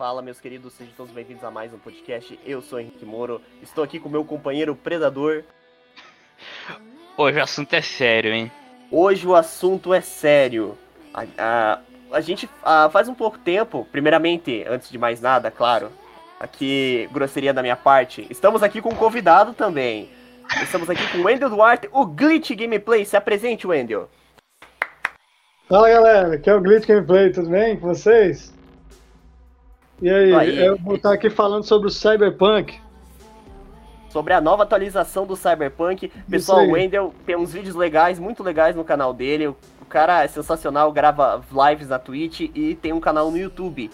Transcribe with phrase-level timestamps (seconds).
[0.00, 2.40] Fala, meus queridos, sejam todos bem-vindos a mais um podcast.
[2.46, 5.44] Eu sou Henrique Moro, estou aqui com meu companheiro Predador.
[7.18, 8.50] Hoje o assunto é sério, hein?
[8.90, 10.74] Hoje o assunto é sério.
[11.12, 11.78] A, a,
[12.12, 15.92] a gente a, faz um pouco tempo, primeiramente, antes de mais nada, claro,
[16.40, 20.08] aqui, grosseria da minha parte, estamos aqui com um convidado também.
[20.62, 23.04] Estamos aqui com o Wendel Duarte, o Glitch Gameplay.
[23.04, 24.08] Se apresente, Wendel.
[25.68, 28.58] Fala galera, aqui é o Glitch Gameplay, tudo bem com vocês?
[30.02, 32.80] E aí, aí, eu vou estar aqui falando sobre o Cyberpunk.
[34.08, 36.10] Sobre a nova atualização do Cyberpunk.
[36.28, 39.48] Pessoal, o Wendel tem uns vídeos legais, muito legais no canal dele.
[39.48, 39.56] O
[39.88, 43.90] cara é sensacional, grava lives na Twitch e tem um canal no YouTube.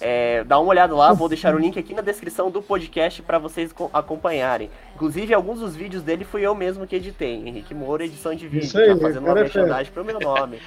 [0.00, 3.38] É, dá uma olhada lá, vou deixar o link aqui na descrição do podcast para
[3.38, 4.70] vocês acompanharem.
[4.94, 7.34] Inclusive, alguns dos vídeos dele fui eu mesmo que editei.
[7.34, 8.80] Henrique Moura, edição de vídeo.
[8.80, 10.60] Aí, tá fazendo uma é merchandising pro meu nome.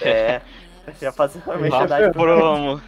[0.00, 0.40] é,
[0.98, 2.80] já fazendo uma merchandising pro promo.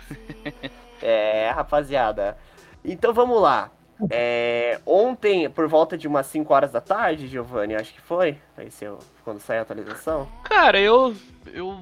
[1.02, 2.36] É, rapaziada.
[2.84, 3.70] Então vamos lá.
[4.10, 8.70] É, ontem, por volta de umas 5 horas da tarde, Giovanni, acho que foi, aí
[8.70, 10.28] seu, quando saiu a atualização.
[10.44, 11.14] Cara, eu,
[11.52, 11.78] eu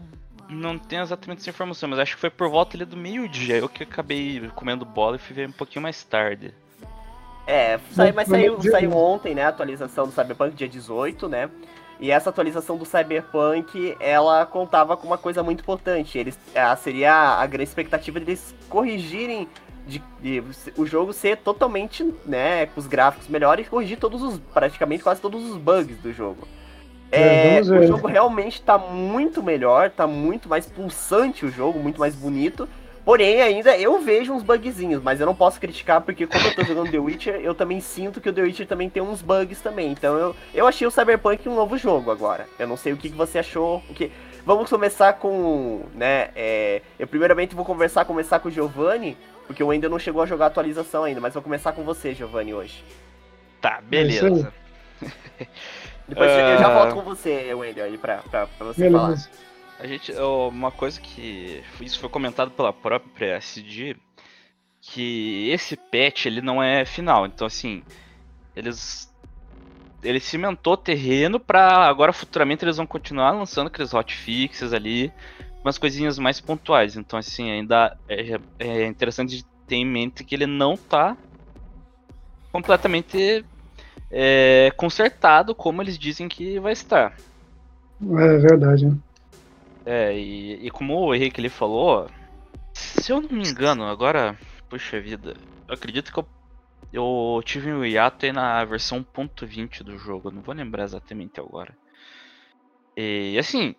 [0.48, 3.56] não tenho exatamente essa informação, mas acho que foi por volta ali do meio-dia.
[3.56, 6.52] Eu que acabei comendo bola e fui ver um pouquinho mais tarde.
[7.46, 11.50] É, saiu, mas saiu, saiu ontem, né, a atualização do Cyberpunk, dia 18, né?
[12.00, 16.16] E essa atualização do Cyberpunk, ela contava com uma coisa muito importante.
[16.18, 16.38] Eles,
[16.78, 19.46] seria a grande expectativa deles corrigirem
[19.86, 20.42] de, de,
[20.76, 25.20] o jogo ser totalmente, né, com os gráficos melhores e corrigir todos os, praticamente quase
[25.20, 26.48] todos os bugs do jogo.
[27.12, 31.98] É, é o jogo realmente está muito melhor, está muito mais pulsante o jogo, muito
[31.98, 32.68] mais bonito.
[33.10, 36.62] Porém, ainda eu vejo uns bugzinhos, mas eu não posso criticar porque como eu tô
[36.62, 39.90] jogando The Witcher, eu também sinto que o The Witcher também tem uns bugs também.
[39.90, 42.46] Então eu, eu achei o Cyberpunk um novo jogo agora.
[42.56, 43.82] Eu não sei o que, que você achou.
[43.90, 44.12] O que...
[44.46, 46.82] Vamos começar com, né, é...
[47.00, 50.44] eu primeiramente vou conversar, começar com o Giovanni, porque o ainda não chegou a jogar
[50.44, 52.84] a atualização ainda, mas vou começar com você, Giovanni, hoje.
[53.60, 54.52] Tá, beleza.
[56.06, 56.34] Depois uh...
[56.34, 58.98] eu já volto com você, Wendel, aí pra, pra, pra você beleza.
[59.00, 59.49] falar.
[59.80, 63.96] A gente, uma coisa que isso foi comentado pela própria SD,
[64.78, 67.24] que esse patch ele não é final.
[67.24, 67.82] Então assim,
[68.54, 69.10] eles
[70.02, 75.10] ele cimentou terreno para agora futuramente eles vão continuar lançando aqueles hotfixes ali,
[75.64, 76.94] umas coisinhas mais pontuais.
[76.98, 81.16] Então assim, ainda é, é interessante ter em mente que ele não tá
[82.52, 83.46] completamente
[84.10, 87.16] é, consertado como eles dizem que vai estar.
[88.02, 88.84] É verdade.
[88.84, 88.98] Né?
[89.84, 92.06] É, e, e como o Henrique ele falou,
[92.74, 95.34] se eu não me engano, agora, puxa vida,
[95.68, 96.28] acredito que eu,
[96.92, 99.04] eu tive um hiato aí na versão
[99.42, 101.76] .20 do jogo, não vou lembrar exatamente agora.
[102.96, 103.74] E assim,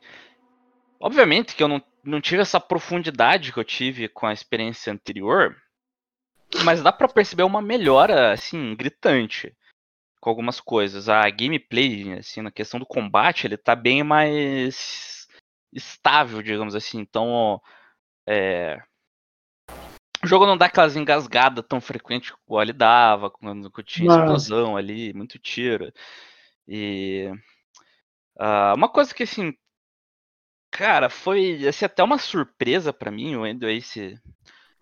[0.99, 5.55] obviamente que eu não, não tive essa profundidade que eu tive com a experiência anterior,
[6.63, 9.55] mas dá para perceber uma melhora, assim, gritante
[10.19, 11.09] com algumas coisas.
[11.09, 15.20] A gameplay, assim, na questão do combate, ele tá bem mais
[15.73, 16.99] estável, digamos assim.
[16.99, 17.61] Então,
[18.27, 18.81] é,
[20.23, 25.13] o jogo não dá aquelas engasgadas tão frequentes como ele dava, quando tinha explosão ali,
[25.13, 25.91] muito tiro.
[26.67, 27.31] E
[28.39, 29.53] uh, uma coisa que assim,
[30.69, 34.19] cara, foi assim, até uma surpresa para mim, o Endo Ace.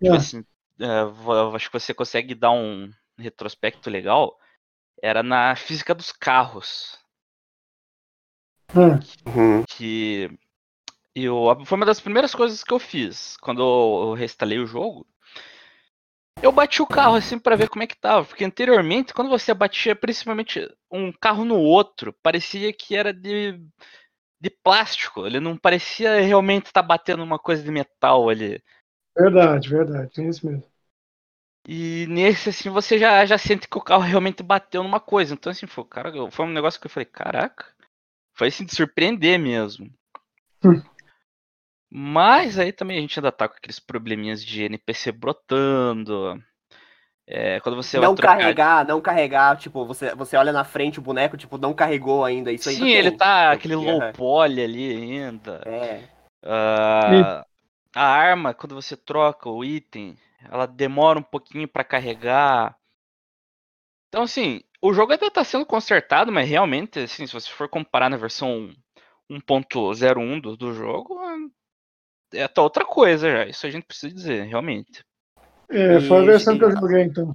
[0.02, 0.16] Tipo é.
[0.16, 0.40] assim,
[0.80, 4.38] uh, acho que você consegue dar um retrospecto legal.
[5.02, 6.98] Era na física dos carros.
[8.74, 9.64] Uhum.
[9.66, 10.30] Que
[11.14, 15.06] eu, foi uma das primeiras coisas que eu fiz quando eu reinstalei o jogo.
[16.42, 19.52] Eu bati o carro assim para ver como é que tava, porque anteriormente, quando você
[19.52, 23.60] batia principalmente um carro no outro, parecia que era de,
[24.40, 28.62] de plástico, ele não parecia realmente estar tá batendo uma coisa de metal ali.
[29.14, 30.64] Verdade, verdade, é isso mesmo.
[31.68, 35.34] E nesse, assim, você já, já sente que o carro realmente bateu numa coisa.
[35.34, 37.66] Então, assim, foi, cara, foi um negócio que eu falei, caraca,
[38.34, 39.92] foi assim de surpreender mesmo.
[40.64, 40.82] Hum.
[41.90, 46.40] Mas aí também a gente ainda tá com aqueles probleminhas de NPC brotando.
[47.26, 48.38] É, quando você não trocar...
[48.38, 52.52] carregar, não carregar, tipo, você, você olha na frente o boneco, tipo, não carregou ainda.
[52.52, 55.62] Isso Sim, ele tá aquele low poly ali ainda.
[55.64, 56.08] É.
[56.44, 57.44] Uh,
[57.94, 60.16] a arma, quando você troca o item,
[60.50, 62.76] ela demora um pouquinho para carregar.
[64.08, 68.08] Então, assim, o jogo ainda tá sendo consertado, mas realmente, assim, se você for comparar
[68.08, 68.74] na versão
[69.30, 71.16] 1.01 do, do jogo,
[72.32, 73.46] é até outra coisa já.
[73.46, 75.04] Isso a gente precisa dizer, realmente.
[75.68, 77.34] É, foi a versão que eu joguei, então.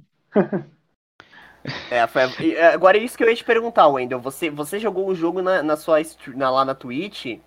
[1.90, 4.20] é, foi, é, agora é isso que eu ia te perguntar, Wendel.
[4.20, 5.98] Você, você jogou o jogo na, na sua
[6.34, 7.38] na, lá na Twitch,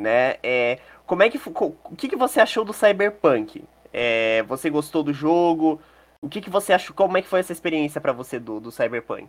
[0.00, 0.36] né?
[0.42, 3.64] É, como é que o que, que você achou do Cyberpunk?
[3.92, 5.80] É, você gostou do jogo?
[6.22, 6.94] O que, que você achou?
[6.94, 9.26] Como é que foi essa experiência para você do, do Cyberpunk?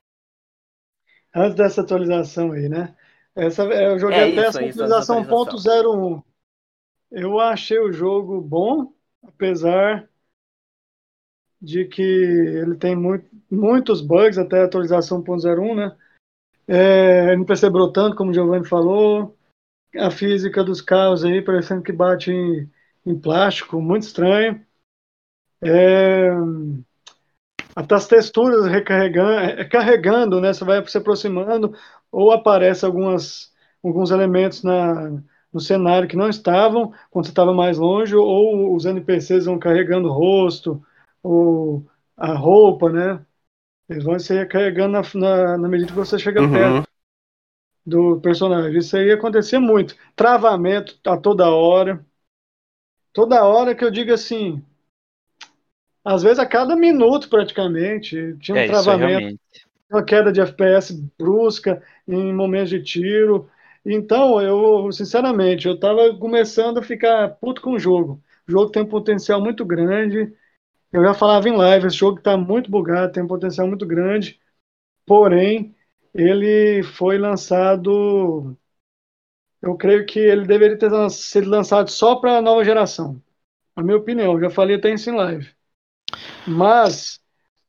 [1.35, 2.95] Antes dessa atualização aí, né?
[3.35, 6.17] Essa, eu joguei é até isso, essa atualização, atualização.
[6.17, 6.28] 1.01.
[7.11, 10.07] Eu achei o jogo bom, apesar
[11.61, 15.97] de que ele tem muito, muitos bugs até a atualização 1.01, né?
[16.67, 19.35] É, não percebeu tanto, como o Giovanni falou.
[19.97, 22.69] A física dos carros aí, parecendo que bate em,
[23.05, 24.63] em plástico, muito estranho.
[25.61, 26.29] É,
[27.75, 30.53] até as texturas recarregando, é, carregando, né?
[30.53, 31.75] Você vai se aproximando,
[32.11, 33.51] ou aparece algumas,
[33.83, 38.85] alguns elementos na, no cenário que não estavam quando você estava mais longe, ou os
[38.85, 40.83] NPCs vão carregando o rosto,
[41.23, 41.85] ou
[42.15, 43.25] a roupa, né?
[43.89, 46.51] Eles vão se recarregando na, na, na medida que você chega uhum.
[46.51, 46.89] perto
[47.85, 48.77] do personagem.
[48.77, 49.95] Isso aí acontecia muito.
[50.15, 52.05] Travamento a toda hora.
[53.11, 54.63] Toda hora que eu digo assim,
[56.05, 59.39] às vezes a cada minuto praticamente, tinha um é, travamento,
[59.89, 63.49] uma queda de FPS brusca em momentos de tiro.
[63.85, 68.21] Então, eu, sinceramente, eu estava começando a ficar puto com o jogo.
[68.47, 70.33] O jogo tem um potencial muito grande.
[70.91, 74.39] Eu já falava em live, esse jogo está muito bugado, tem um potencial muito grande.
[75.05, 75.75] Porém,
[76.13, 78.57] ele foi lançado.
[79.61, 83.21] Eu creio que ele deveria ter sido lançado só para a nova geração.
[83.75, 85.49] Na minha opinião, já falei até isso em live.
[86.47, 87.19] Mas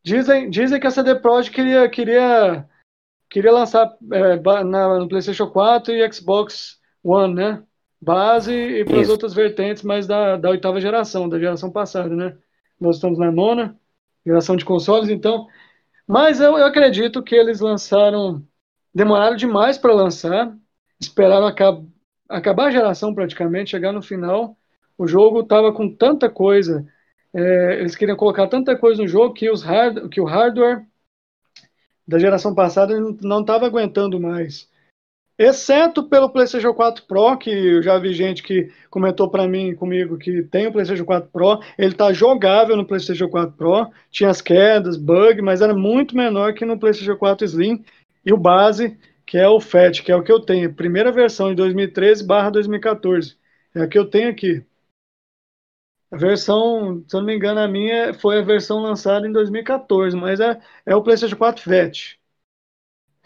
[0.02, 2.68] dizem, dizem que a CD Projekt queria, queria,
[3.30, 7.62] queria lançar é, na, no PlayStation 4 e Xbox One, né?
[8.00, 12.36] Base e para as outras vertentes, mas da, da oitava geração, da geração passada, né?
[12.80, 13.78] Nós estamos na nona
[14.24, 15.46] geração de consoles, então
[16.10, 18.44] mas eu, eu acredito que eles lançaram,
[18.92, 20.52] demoraram demais para lançar,
[21.00, 21.84] esperaram acabar,
[22.28, 24.56] acabar a geração praticamente, chegar no final.
[24.98, 26.84] O jogo estava com tanta coisa,
[27.32, 30.84] é, eles queriam colocar tanta coisa no jogo que, os hard, que o hardware
[32.10, 34.68] da geração passada não estava aguentando mais.
[35.38, 40.18] Exceto pelo PlayStation 4 Pro, que eu já vi gente que comentou para mim, comigo,
[40.18, 44.42] que tem o PlayStation 4 Pro, ele tá jogável no PlayStation 4 Pro, tinha as
[44.42, 47.82] quedas, bug, mas era muito menor que no PlayStation 4 Slim,
[48.26, 51.48] e o base, que é o FAT, que é o que eu tenho, primeira versão
[51.48, 53.36] de 2013 2014,
[53.74, 54.62] é a que eu tenho aqui.
[56.10, 60.16] A versão, se eu não me engano, a minha foi a versão lançada em 2014,
[60.16, 62.18] mas é, é o PlayStation 4 FAT.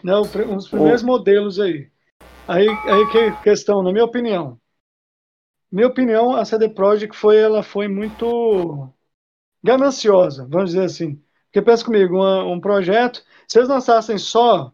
[0.03, 1.07] Né, um dos primeiros oh.
[1.07, 1.91] modelos aí.
[2.47, 4.61] Aí, aí que questão, na minha opinião.
[5.73, 8.93] Minha opinião, a CD Projekt foi, ela foi muito
[9.63, 11.23] gananciosa, vamos dizer assim.
[11.47, 14.73] Porque pensa comigo, uma, um projeto, se eles lançassem só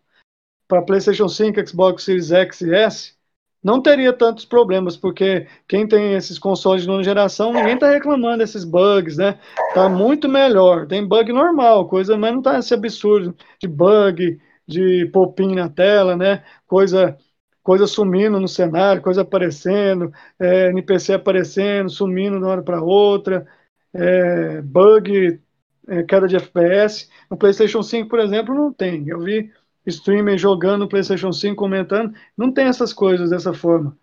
[0.67, 3.20] para PlayStation 5, Xbox Series X e S,
[3.63, 8.39] não teria tantos problemas, porque quem tem esses consoles de nova geração, ninguém está reclamando
[8.39, 9.39] desses bugs, né?
[9.75, 10.87] Tá muito melhor.
[10.87, 16.17] Tem bug normal, coisa, mas não tá esse absurdo de bug, de popinho na tela,
[16.17, 16.43] né?
[16.67, 17.17] Coisa
[17.63, 23.47] coisa sumindo no cenário, coisa aparecendo, é, NPC aparecendo, sumindo de uma hora para outra,
[23.95, 25.41] é, bug,
[25.89, 27.09] é, queda de FPS.
[27.31, 29.07] No PlayStation 5, por exemplo, não tem.
[29.09, 29.53] Eu vi
[29.87, 33.99] streamer jogando PlayStation 5 comentando, não tem essas coisas dessa forma.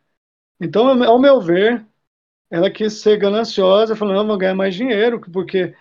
[0.59, 1.85] Então, ao meu ver,
[2.49, 5.75] ela quis ser gananciosa, falando, vou ganhar mais dinheiro, porque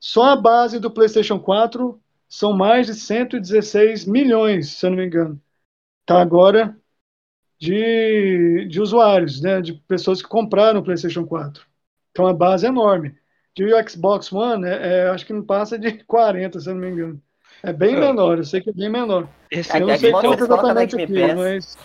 [0.00, 5.06] só a base do PlayStation 4 são mais de 116 milhões, se eu não me
[5.06, 5.40] engano.
[6.06, 6.76] Tá agora
[7.58, 11.66] de, de usuários, né, de pessoas que compraram o PlayStation 4.
[12.10, 13.16] Então a base é enorme.
[13.54, 16.90] De Xbox One, é, é, acho que não passa de 40, se eu não me
[16.90, 17.22] engano.
[17.62, 18.00] É bem é.
[18.00, 19.28] menor, eu sei que é bem menor.
[19.50, 21.76] Esse eu não sei quanto exatamente aqui, mas...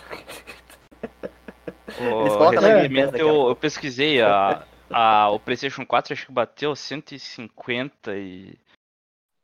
[2.00, 8.58] Oh, recentemente eu, eu pesquisei a, a, o PlayStation 4 acho que bateu 150 e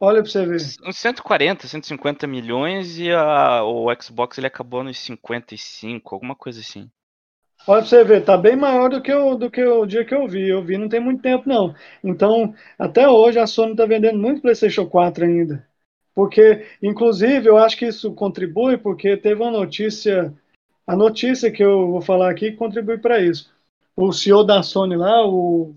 [0.03, 0.57] Olha pra você ver.
[0.83, 6.91] Uns 140, 150 milhões e a, o Xbox ele acabou nos 55, alguma coisa assim.
[7.67, 10.15] Olha pra você ver, tá bem maior do que, o, do que o dia que
[10.15, 10.49] eu vi.
[10.49, 11.75] Eu vi não tem muito tempo, não.
[12.03, 15.69] Então, até hoje a Sony tá vendendo muito PlayStation 4 ainda.
[16.21, 20.35] Porque, inclusive, eu acho que isso contribui, porque teve uma notícia.
[20.87, 23.51] A notícia que eu vou falar aqui contribui para isso.
[23.97, 25.75] O CEO da Sony lá, o,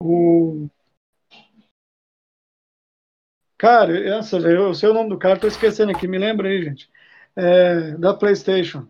[0.00, 0.68] o
[3.58, 6.88] Cara, essa, eu sei o nome do cara, tô esquecendo aqui, me lembra aí, gente.
[7.34, 8.86] É, da PlayStation.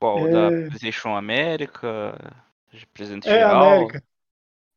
[0.00, 0.26] Qual?
[0.26, 0.30] É...
[0.32, 2.18] Da PlayStation América?
[2.92, 3.72] Presidente é, geral?
[3.74, 4.02] América.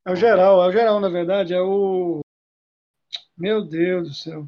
[0.06, 2.22] É o geral, é o geral, na verdade, é o.
[3.38, 4.48] Meu Deus do céu.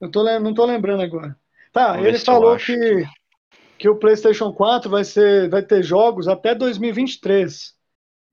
[0.00, 1.36] Eu tô, não tô lembrando agora.
[1.72, 3.08] Tá, Vamos ele falou que, que,
[3.78, 7.76] que o PlayStation 4 vai, ser, vai ter jogos até 2023.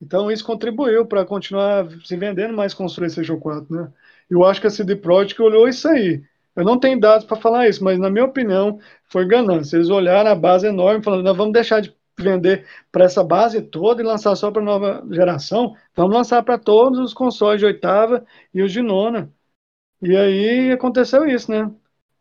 [0.01, 3.94] Então isso contribuiu para continuar se vendendo mais consoles PlayStation 4, né?
[4.30, 6.24] Eu acho que a CD Projekt olhou isso aí.
[6.56, 9.75] Eu não tenho dados para falar isso, mas na minha opinião foi ganância.
[9.75, 14.01] Eles olharam a base enorme, falando, nós vamos deixar de vender para essa base toda
[14.01, 15.75] e lançar só para nova geração.
[15.96, 19.32] Vamos lançar para todos os consoles de oitava e os de nona.
[20.02, 21.72] E aí aconteceu isso, né?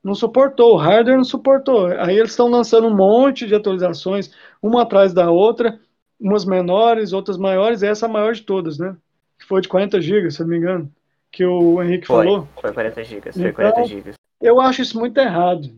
[0.03, 1.87] Não suportou, o hardware não suportou.
[1.87, 4.31] Aí eles estão lançando um monte de atualizações,
[4.63, 5.81] uma atrás da outra,
[6.21, 8.97] umas menores, outras maiores, e essa a maior de todas, né?
[9.39, 10.93] Que foi de 40 GB, se eu não me engano,
[11.33, 12.49] que o Henrique foi, falou.
[12.61, 14.15] Foi 40 GB, foi 40 então, GB.
[14.41, 15.71] Eu acho isso muito errado.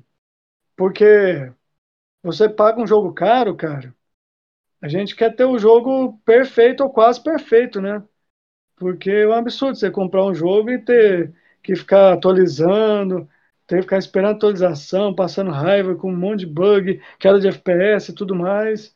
[0.76, 1.50] Porque
[2.22, 3.94] você paga um jogo caro, cara.
[4.82, 8.02] A gente quer ter o jogo perfeito ou quase perfeito, né?
[8.76, 11.32] Porque é um absurdo você comprar um jogo e ter
[11.66, 13.28] que ficar atualizando,
[13.66, 18.10] ter que ficar esperando atualização, passando raiva com um monte de bug, queda de FPS
[18.10, 18.94] e tudo mais.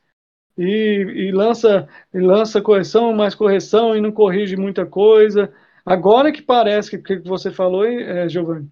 [0.56, 5.52] E, e, lança e lança correção, mais correção e não corrige muita coisa.
[5.84, 8.68] Agora que parece que, que você falou, é, Giovanni,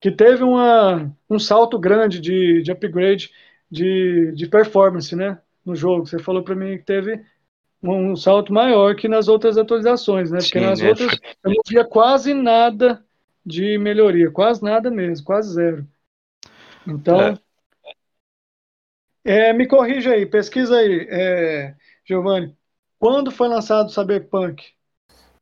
[0.00, 3.30] que teve uma, um salto grande de, de upgrade
[3.70, 6.06] de, de performance né, no jogo.
[6.06, 7.24] Você falou para mim que teve
[7.82, 10.38] um, um, salto maior que nas outras atualizações, né?
[10.38, 10.88] Porque Sim, nas é.
[10.88, 13.04] outras eu não via quase nada
[13.44, 15.86] de melhoria, quase nada mesmo, quase zero.
[16.86, 17.38] Então, é.
[19.24, 22.56] É, me corrija aí, pesquisa aí, é, Giovanni.
[22.98, 24.64] Quando foi lançado o Cyberpunk?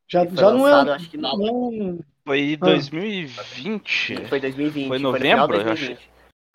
[0.06, 0.96] Já, já lançado, não é.
[0.96, 1.36] Acho que não.
[1.36, 1.98] não...
[2.24, 4.14] Foi em 2020.
[4.14, 4.28] Ah.
[4.28, 4.88] Foi 2020.
[4.88, 5.96] Foi novembro, foi eu acho.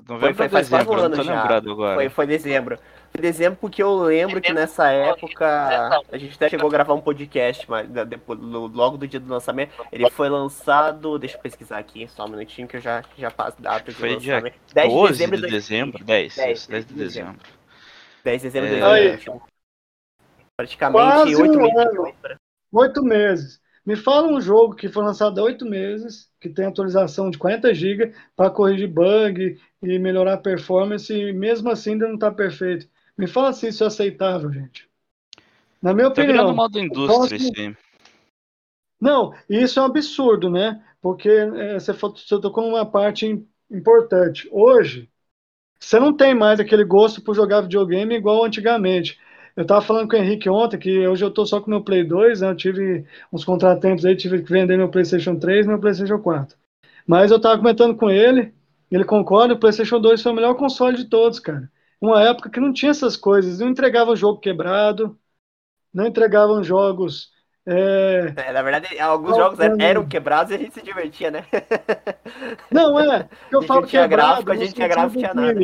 [0.08, 1.58] Novembro foi, foi faz dezembro, quatro anos já.
[1.58, 1.96] Agora.
[1.96, 2.80] Foi, foi dezembro.
[3.12, 7.02] Foi dezembro porque eu lembro que nessa época a gente até chegou a gravar um
[7.02, 9.74] podcast, mas depois, logo do dia do lançamento.
[9.92, 11.18] Ele foi lançado.
[11.18, 14.14] Deixa eu pesquisar aqui, só um minutinho que eu já, já passo data de foi
[14.14, 14.54] lançamento.
[14.68, 16.04] Dia 10 de dezembro de dezembro?
[16.04, 17.36] 10, 10, 10 de dezembro.
[18.24, 19.40] 10 de dezembro de é...
[20.56, 22.16] Praticamente oito meses.
[22.72, 23.65] Oito meses.
[23.86, 27.74] Me fala um jogo que foi lançado há oito meses, que tem atualização de 40
[27.74, 32.88] GB para corrigir bug e melhorar a performance, e mesmo assim ainda não está perfeito.
[33.16, 34.90] Me fala se isso é aceitável, gente.
[35.82, 36.48] Na minha tá opinião.
[36.48, 37.76] Tá modo indústria, sim.
[39.00, 40.84] Não, isso é um absurdo, né?
[41.00, 44.50] Porque é, você, você tocou numa parte importante.
[44.52, 45.08] Hoje,
[45.80, 49.20] você não tem mais aquele gosto por jogar videogame igual antigamente.
[49.56, 52.04] Eu estava falando com o Henrique ontem que hoje eu estou só com meu Play
[52.04, 52.50] 2, né?
[52.50, 56.58] Eu tive uns contratempos aí, tive que vender meu PlayStation 3 e meu PlayStation 4.
[57.08, 58.54] Mas eu estava comentando com ele,
[58.92, 61.72] ele concorda, o PlayStation 2 foi o melhor console de todos, cara.
[62.02, 65.18] Uma época que não tinha essas coisas, não entregava jogo quebrado,
[65.94, 67.32] não entregavam jogos.
[67.66, 68.34] É...
[68.36, 71.46] É, na verdade, alguns jogos eram quebrados e a gente se divertia, né?
[72.70, 73.30] Não, é.
[73.50, 75.62] Eu falo que gráfico, a gente tinha gráfico, tinha nada.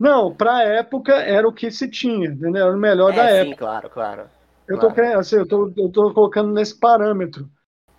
[0.00, 2.68] Não, para a época era o que se tinha, entendeu?
[2.68, 3.56] Era o melhor é, da sim, época.
[3.58, 4.22] claro, claro.
[4.66, 4.94] Eu claro.
[4.94, 7.50] tô assim, eu tô, eu tô colocando nesse parâmetro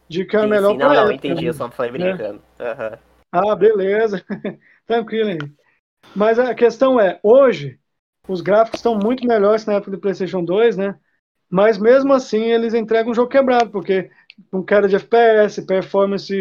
[0.10, 2.14] de que é o melhor para Não, não, entendi, eu só falei né?
[2.14, 2.42] brincando.
[2.58, 2.72] Né?
[2.72, 2.98] Uhum.
[3.32, 4.26] Ah, beleza.
[4.88, 5.38] Tranquilo aí.
[6.16, 7.80] Mas a questão é, hoje,
[8.28, 10.98] os gráficos estão muito melhores na época do PlayStation 2, né?
[11.48, 14.10] Mas mesmo assim, eles entregam um jogo quebrado, porque
[14.50, 16.34] com queda de FPS, performance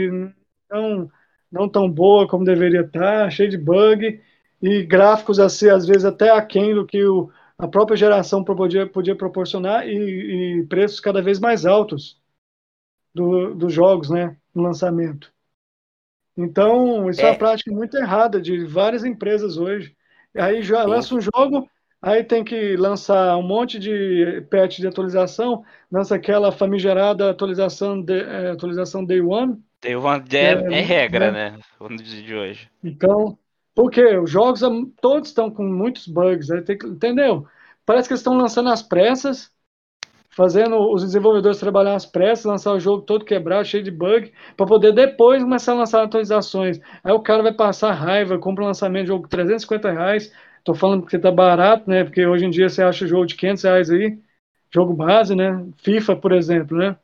[0.71, 1.11] não,
[1.53, 4.21] não tão boa como deveria estar, cheio de bug
[4.63, 9.17] e gráficos assim, às vezes até aquém do que o, a própria geração podia, podia
[9.17, 12.21] proporcionar e, e preços cada vez mais altos
[13.15, 15.33] do, dos jogos, né, no lançamento.
[16.37, 17.25] Então, isso é.
[17.25, 19.95] é uma prática muito errada de várias empresas hoje.
[20.35, 21.69] Aí já lança um jogo,
[22.01, 28.21] aí tem que lançar um monte de patch de atualização, lança aquela famigerada atualização, de,
[28.21, 29.59] é, atualização Day One.
[29.83, 31.59] Day One é, é, é regra, né?
[31.81, 31.97] né?
[31.99, 32.71] De hoje.
[32.83, 33.37] Então,
[33.81, 34.61] porque os jogos
[35.01, 36.61] todos estão com muitos bugs, né?
[36.61, 37.47] que, entendeu?
[37.87, 39.51] Parece que eles estão lançando às pressas,
[40.29, 44.67] fazendo os desenvolvedores trabalhar às pressas, lançar o jogo todo quebrado, cheio de bug, para
[44.67, 46.79] poder depois começar a lançar atualizações.
[47.03, 50.31] Aí o cara vai passar raiva, compra um lançamento de jogo 350 reais.
[50.63, 52.05] Tô falando porque tá barato, né?
[52.05, 54.19] Porque hoje em dia você acha jogo de 500 reais aí,
[54.71, 55.67] jogo base, né?
[55.79, 56.99] FIFA, por exemplo, né?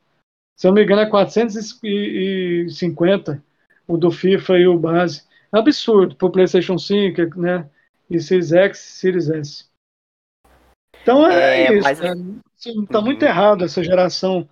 [0.55, 3.43] Se eu não me engano, é 450
[3.87, 7.69] o do FIFA e o base absurdo para o PlayStation 5, né?
[8.09, 9.65] E Series X, Series S.
[11.01, 11.83] Então é, é isso.
[11.83, 11.99] Mas...
[11.99, 12.13] Né?
[12.89, 13.27] Tá muito uhum.
[13.27, 14.47] errado essa geração.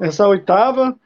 [0.00, 0.98] Essa oitava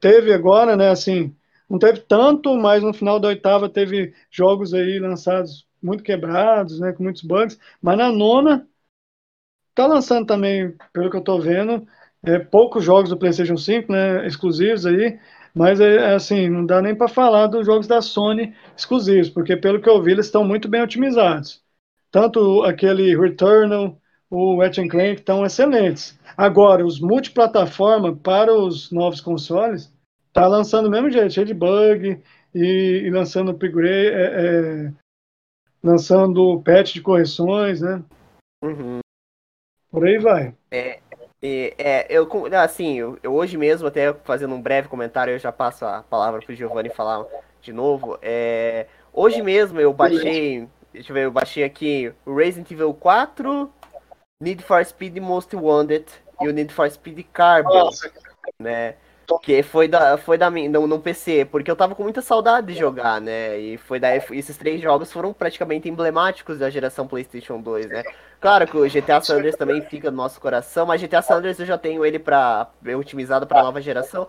[0.00, 0.90] teve agora, né?
[0.90, 1.34] Assim,
[1.68, 6.92] não teve tanto, mas no final da oitava teve jogos aí lançados muito quebrados, né?
[6.92, 7.58] Com muitos bugs.
[7.80, 8.68] Mas na nona
[9.74, 11.86] tá lançando também, pelo que eu tô vendo,
[12.22, 14.26] é, poucos jogos do PlayStation 5, né?
[14.26, 15.18] Exclusivos aí.
[15.54, 19.56] Mas é, é assim, não dá nem para falar dos jogos da Sony exclusivos, porque
[19.56, 21.62] pelo que eu vi, eles estão muito bem otimizados.
[22.10, 26.18] Tanto aquele Returnal, o Ratchet Clank estão excelentes.
[26.36, 29.92] Agora, os multiplataforma para os novos consoles
[30.32, 32.22] tá lançando do mesmo jeito, cheio de bug
[32.54, 34.92] e, e lançando upgrade, é, é,
[35.82, 38.02] lançando patch de correções, né?
[38.62, 39.00] Uhum.
[39.90, 40.54] Por aí vai.
[40.70, 41.00] É,
[41.42, 45.50] é, é eu assim, eu, eu, hoje mesmo, até fazendo um breve comentário, eu já
[45.50, 47.24] passo a palavra pro Giovanni falar
[47.62, 48.18] de novo.
[48.20, 53.70] É, hoje mesmo eu baixei, deixa eu ver, eu baixei aqui o Resident Evil 4,
[54.42, 56.06] Need for Speed Most Wanted
[56.40, 58.10] e o Need for Speed Carbon, Nossa.
[58.58, 58.94] né?
[59.38, 62.78] Que foi da, foi da no, no PC, porque eu tava com muita saudade de
[62.78, 63.58] jogar, né?
[63.58, 68.02] E foi daí, esses três jogos foram praticamente emblemáticos da geração PlayStation 2, né?
[68.40, 71.60] Claro que o GTA San Andreas também fica no nosso coração, mas GTA San Andreas
[71.60, 74.26] eu já tenho ele para otimizado para nova geração.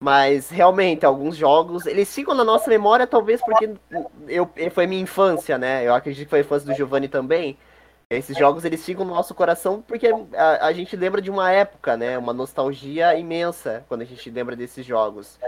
[0.00, 3.74] Mas realmente, alguns jogos, eles ficam na nossa memória, talvez porque
[4.28, 5.84] eu, foi minha infância, né?
[5.84, 7.58] Eu acredito que foi a infância do Giovanni também.
[8.10, 11.94] Esses jogos eles ficam no nosso coração porque a, a, gente lembra de uma época,
[11.94, 12.16] né?
[12.16, 15.38] Uma nostalgia imensa quando a gente lembra desses jogos.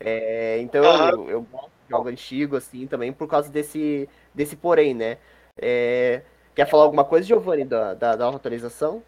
[0.00, 1.46] É, então eu, eu
[1.88, 5.18] jogo antigo assim também por causa desse, desse porém, né?
[5.56, 9.04] É, quer falar alguma coisa, Giovanni, da, da, da atualização?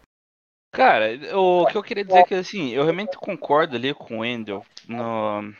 [0.71, 1.07] Cara,
[1.37, 4.65] o que eu queria dizer é que assim, eu realmente concordo ali com o Endel
[4.87, 5.53] no,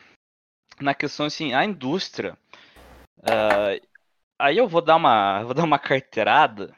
[0.79, 2.37] na questão assim, a indústria.
[3.19, 3.85] Uh,
[4.39, 5.43] aí eu vou dar uma.
[5.43, 6.73] Vou dar uma carteirada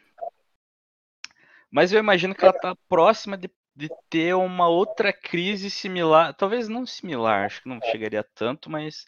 [1.75, 6.70] mas eu imagino que ela está próxima de, de, ter uma outra crise similar, talvez
[6.70, 9.05] não similar, acho que não chegaria tanto, mas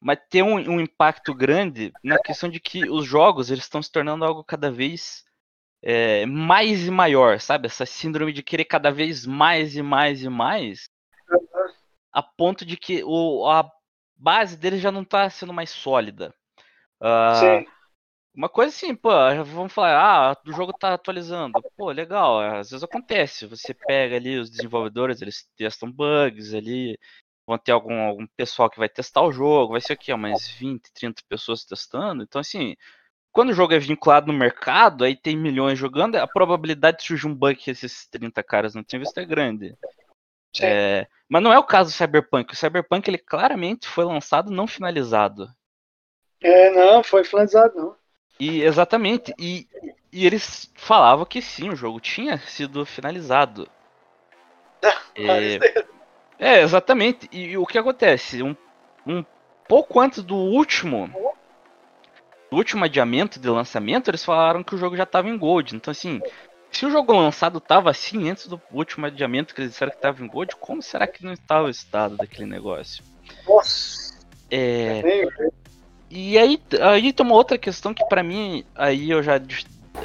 [0.00, 3.92] mas ter um, um impacto grande na questão de que os jogos eles estão se
[3.92, 5.24] tornando algo cada vez
[5.80, 7.66] é, mais e maior, sabe?
[7.66, 10.90] Essa síndrome de querer cada vez mais e mais e mais,
[12.12, 13.70] a ponto de que o, a
[14.16, 16.34] base dele já não está sendo mais sólida.
[17.00, 17.77] Uh, Sim.
[18.38, 19.10] Uma coisa assim, pô,
[19.44, 21.60] vamos falar, ah, o jogo tá atualizando.
[21.76, 23.46] Pô, legal, às vezes acontece.
[23.46, 26.96] Você pega ali os desenvolvedores, eles testam bugs ali,
[27.44, 30.46] vão ter algum, algum pessoal que vai testar o jogo, vai ser aqui, ó, mais
[30.46, 32.22] 20, 30 pessoas testando.
[32.22, 32.76] Então, assim,
[33.32, 37.26] quando o jogo é vinculado no mercado, aí tem milhões jogando, a probabilidade de surgir
[37.26, 39.76] um bug que esses 30 caras não tinham visto é grande.
[40.62, 42.52] É, mas não é o caso do Cyberpunk.
[42.52, 45.52] O Cyberpunk ele claramente foi lançado não finalizado.
[46.40, 47.98] É, não, foi finalizado não.
[48.38, 49.34] E exatamente.
[49.38, 49.66] E,
[50.12, 53.68] e eles falavam que sim, o jogo tinha sido finalizado.
[55.16, 55.58] é,
[56.38, 57.28] é, exatamente.
[57.32, 58.42] E, e, o que acontece?
[58.42, 58.56] Um,
[59.06, 59.24] um
[59.66, 61.10] pouco antes do último.
[62.50, 65.76] Do último adiamento de lançamento, eles falaram que o jogo já estava em Gold.
[65.76, 66.20] Então assim,
[66.70, 70.22] se o jogo lançado estava assim antes do último adiamento que eles disseram que estava
[70.22, 73.04] em Gold, como será que não estava o estado daquele negócio?
[73.46, 74.16] Nossa!
[74.50, 75.02] É,
[76.10, 79.40] e aí, aí tem uma outra questão que para mim, aí eu já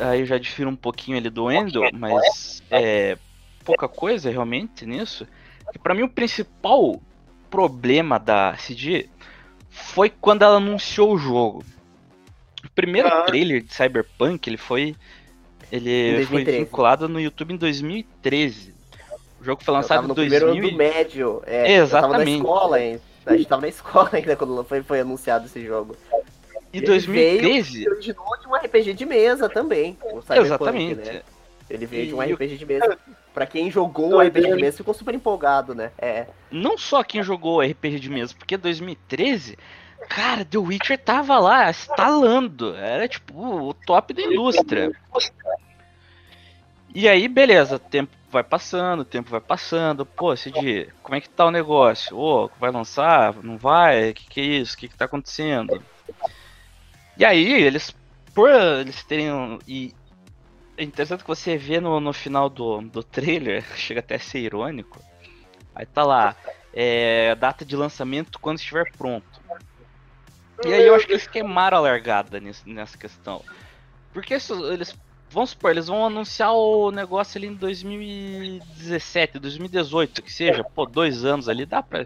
[0.02, 3.18] aí eu já difiro um pouquinho ali do Endo, mas é
[3.63, 5.28] pouca coisa realmente nisso.
[5.72, 7.02] Que para mim o principal
[7.50, 9.10] problema da CG
[9.70, 11.63] foi quando ela anunciou o jogo.
[12.63, 13.22] O primeiro ah.
[13.24, 14.96] trailer de Cyberpunk, ele foi
[15.72, 18.74] ele foi vinculado no YouTube em 2013.
[19.42, 22.06] O jogo foi lançado em 2000 primeiro do médio, é, Exatamente.
[22.06, 23.02] Eu tava na escola, hein?
[23.25, 25.95] A gente tava na escola ainda quando foi, foi anunciado esse jogo.
[26.71, 27.83] E 2013?
[27.83, 29.97] Ele veio de um RPG de mesa também.
[30.36, 30.95] Exatamente.
[30.95, 31.21] Né?
[31.69, 32.97] Ele veio e de um RPG de mesa.
[33.33, 35.91] Pra quem jogou o RPG de mesa, ficou super empolgado, né?
[35.97, 36.27] É.
[36.51, 39.57] Não só quem jogou RPG de mesa, porque 2013,
[40.09, 42.75] cara, The Witcher tava lá, estalando.
[42.75, 44.91] Era tipo o top da indústria.
[46.93, 50.06] E aí, beleza, tempo vai passando, o tempo vai passando.
[50.06, 52.17] Pô, Cid, como é que tá o negócio?
[52.17, 53.36] Ô, oh, vai lançar?
[53.43, 54.10] Não vai?
[54.10, 54.76] O que, que é isso?
[54.76, 55.82] O que, que tá acontecendo?
[57.15, 57.96] E aí, eles,
[58.34, 59.60] por eles terem.
[59.67, 59.93] E
[60.76, 64.39] é interessante que você vê no, no final do, do trailer, chega até a ser
[64.39, 65.00] irônico.
[65.76, 66.36] Aí tá lá,
[66.74, 69.41] é, data de lançamento quando estiver pronto.
[70.65, 73.43] E aí eu acho que eles queimaram a largada nessa questão.
[74.13, 74.96] Porque eles
[75.34, 81.26] Vamos supor, eles vão anunciar o negócio ali em 2017, 2018, que seja, pô, dois
[81.26, 82.06] anos ali, dá pra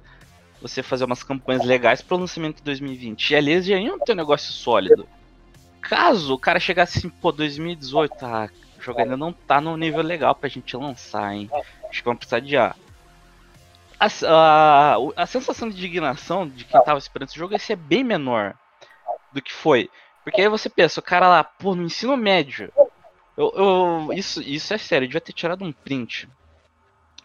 [0.61, 3.31] você fazer umas campanhas legais pro lançamento de 2020.
[3.31, 5.05] E ali eles já iam ter um negócio sólido.
[5.81, 10.01] Caso o cara chegasse assim, pô, 2018, ah, o jogo ainda não tá no nível
[10.01, 11.49] legal pra gente lançar, hein?
[11.89, 12.73] Acho que vamos precisar de A.
[13.99, 18.05] A, a, a sensação de indignação de quem tava esperando esse jogo ia ser bem
[18.05, 18.53] menor
[19.33, 19.89] do que foi.
[20.23, 22.71] Porque aí você pensa, o cara lá, pô, no ensino médio,
[23.37, 26.27] eu, eu, isso, isso é sério, eu devia ter tirado um print.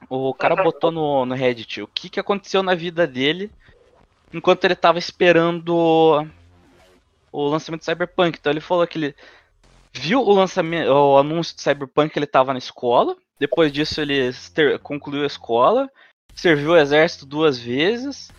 [0.08, 3.50] O cara botou no, no Reddit o que, que aconteceu na vida dele
[4.32, 6.26] enquanto ele tava esperando
[7.30, 8.38] o lançamento do Cyberpunk.
[8.38, 9.16] Então ele falou que ele
[9.92, 13.16] viu o lançamento, o anúncio de Cyberpunk, ele tava na escola.
[13.38, 14.32] Depois disso, ele
[14.82, 15.90] concluiu a escola,
[16.34, 18.30] serviu o exército duas vezes,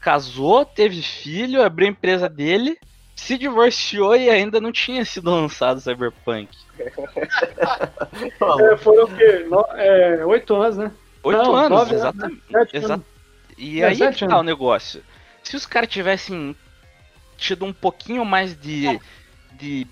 [0.00, 2.78] casou, teve filho, abriu a empresa dele,
[3.22, 6.48] se divorciou e ainda não tinha sido lançado Cyberpunk.
[6.80, 9.46] é, foram o quê?
[9.48, 10.90] No, é, oito anos, né?
[11.22, 12.42] Oito não, anos, nove, exatamente.
[12.50, 12.66] Né?
[12.72, 13.00] Exa
[13.56, 15.04] e é, aí é que tá o negócio.
[15.40, 16.56] Se os caras tivessem
[17.36, 18.98] tido um pouquinho mais de,
[19.52, 19.86] de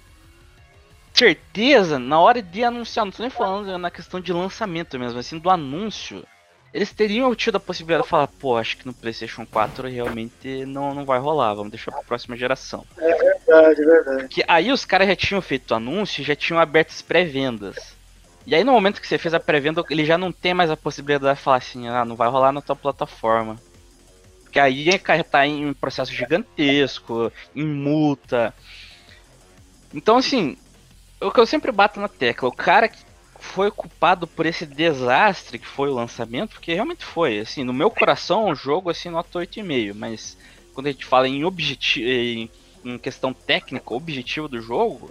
[1.14, 5.38] certeza na hora de anunciar, não tô nem falando na questão de lançamento mesmo, assim,
[5.38, 6.24] do anúncio,
[6.72, 10.94] eles teriam tido a possibilidade de falar, pô, acho que no PlayStation 4 realmente não,
[10.94, 12.86] não vai rolar, vamos deixar pra próxima geração.
[12.96, 14.28] É verdade, é verdade.
[14.28, 17.96] Que aí os caras já tinham feito o anúncio, já tinham aberto as pré-vendas.
[18.46, 20.76] E aí no momento que você fez a pré-venda, ele já não tem mais a
[20.76, 23.56] possibilidade de falar assim, ah, não vai rolar na tua plataforma.
[24.44, 28.54] Porque aí ia tá em um processo gigantesco, em multa.
[29.92, 30.56] Então assim,
[31.20, 33.09] o que eu sempre bato na tecla, o cara que
[33.40, 37.90] foi culpado por esse desastre que foi o lançamento, porque realmente foi, assim, no meu
[37.90, 40.36] coração o jogo assim nota 8,5, mas
[40.74, 42.50] quando a gente fala em objetivo em,
[42.84, 45.10] em questão técnica, objetivo do jogo,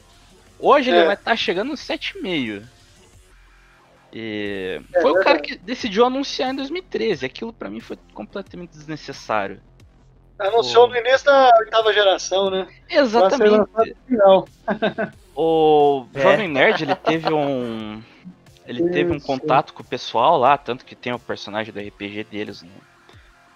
[0.57, 0.93] hoje é.
[0.95, 2.63] ele vai estar tá chegando no 7,5.
[4.11, 7.25] E é, foi o cara que decidiu anunciar em 2013.
[7.25, 9.61] Aquilo para mim foi completamente desnecessário.
[10.39, 10.87] Anunciou o...
[10.87, 12.67] no início da oitava geração, né?
[12.89, 13.69] Exatamente.
[15.35, 16.21] o é.
[16.21, 18.01] Jovem Nerd, ele teve um.
[18.69, 18.91] Ele Isso.
[18.91, 22.61] teve um contato com o pessoal lá, tanto que tem o personagem do RPG deles
[22.61, 22.69] no,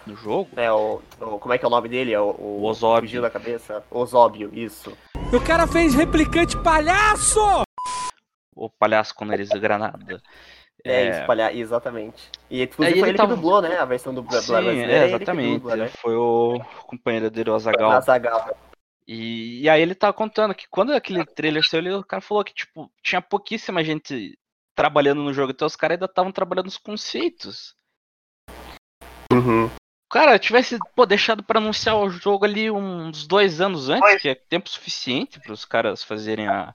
[0.08, 0.50] no jogo.
[0.56, 2.12] É, o, o, Como é que é o nome dele?
[2.12, 3.22] É o, o, o Osóbio.
[3.22, 3.84] da cabeça.
[3.92, 4.92] Osóbio, isso.
[5.32, 7.62] O cara fez replicante palhaço!
[8.56, 10.20] O palhaço com nariz de granada.
[10.86, 12.28] É, é, espalhar, exatamente.
[12.50, 13.30] E inclusive foi ele tava...
[13.30, 13.78] que dublou, né?
[13.78, 15.54] A versão do Sim, é, exatamente.
[15.54, 15.88] Dubla, né?
[15.88, 17.90] Foi o companheiro dele, o Azagal.
[17.90, 18.54] Azagal.
[19.08, 22.44] E, e aí ele tava contando que quando aquele trailer saiu, ele, o cara falou
[22.44, 24.38] que, tipo, tinha pouquíssima gente
[24.74, 27.74] trabalhando no jogo, então os caras ainda estavam trabalhando os conceitos.
[29.32, 29.70] Uhum.
[30.10, 34.34] Cara, tivesse pô, deixado para anunciar o jogo ali uns dois anos antes, que é
[34.34, 36.74] tempo suficiente para os caras fazerem a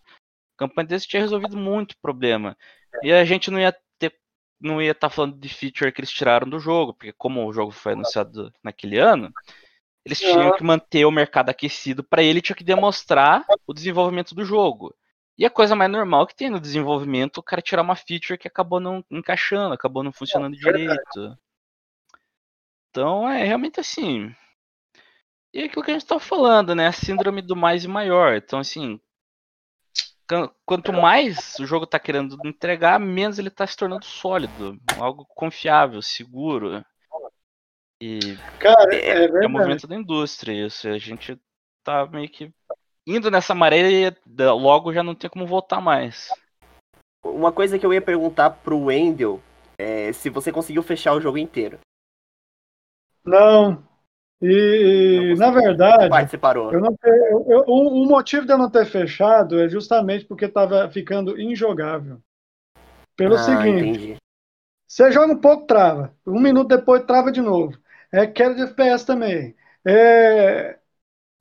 [0.58, 2.58] campanha desse, tinha resolvido muito problema.
[3.02, 3.74] E a gente não ia
[4.62, 7.54] não ia estar tá falando de feature que eles tiraram do jogo, porque como o
[7.54, 9.32] jogo foi anunciado naquele ano,
[10.06, 14.44] eles tinham que manter o mercado aquecido para ele tinha que demonstrar o desenvolvimento do
[14.44, 14.94] jogo.
[15.40, 18.50] E a coisa mais normal que tem no desenvolvimento, o cara tirar uma feature que
[18.50, 21.40] acabou não encaixando, acabou não funcionando direito.
[22.90, 24.36] Então é realmente assim.
[25.54, 26.88] E é aquilo que a gente estava falando, né?
[26.88, 28.36] A síndrome do mais e maior.
[28.36, 29.00] Então, assim,
[30.66, 36.02] quanto mais o jogo está querendo entregar, menos ele está se tornando sólido, algo confiável,
[36.02, 36.86] seguro.
[38.02, 40.90] E Cara, é, é, é o movimento da indústria isso.
[40.90, 41.40] A gente
[41.82, 42.54] tá meio que
[43.16, 46.30] indo nessa maré logo já não tem como voltar mais.
[47.24, 49.42] Uma coisa que eu ia perguntar pro Wendel
[49.78, 51.80] é se você conseguiu fechar o jogo inteiro.
[53.26, 53.84] Não,
[54.42, 56.72] e, na verdade, Pai, parou.
[56.72, 60.46] Eu não eu, eu, o, o, motivo de eu não ter fechado é justamente porque
[60.46, 62.20] estava ficando injogável.
[63.18, 64.18] Pelo ah, seguinte, entendi.
[64.88, 66.16] você joga um pouco, trava.
[66.26, 67.78] Um minuto depois, trava de novo.
[68.14, 69.56] É queda de FPS também.
[69.86, 70.79] É,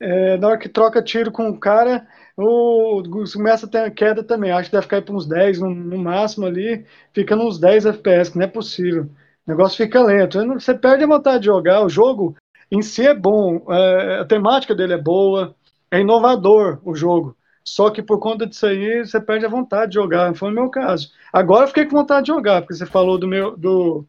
[0.01, 2.07] é, na hora que troca tiro com o cara,
[2.37, 4.53] o, começa a ter queda também.
[4.53, 8.31] Acho que deve ficar para uns 10 no, no, máximo ali, fica nos 10 FPS,
[8.31, 9.05] que não é possível.
[9.47, 10.39] O negócio fica lento.
[10.55, 11.85] Você perde a vontade de jogar.
[11.85, 12.37] O jogo
[12.71, 15.55] em si é bom, é, a temática dele é boa,
[15.91, 17.37] é inovador o jogo.
[17.65, 20.35] Só que por conta disso aí, você perde a vontade de jogar.
[20.35, 21.11] Foi o meu caso.
[21.33, 24.07] Agora eu fiquei com vontade de jogar, porque você falou do meu do,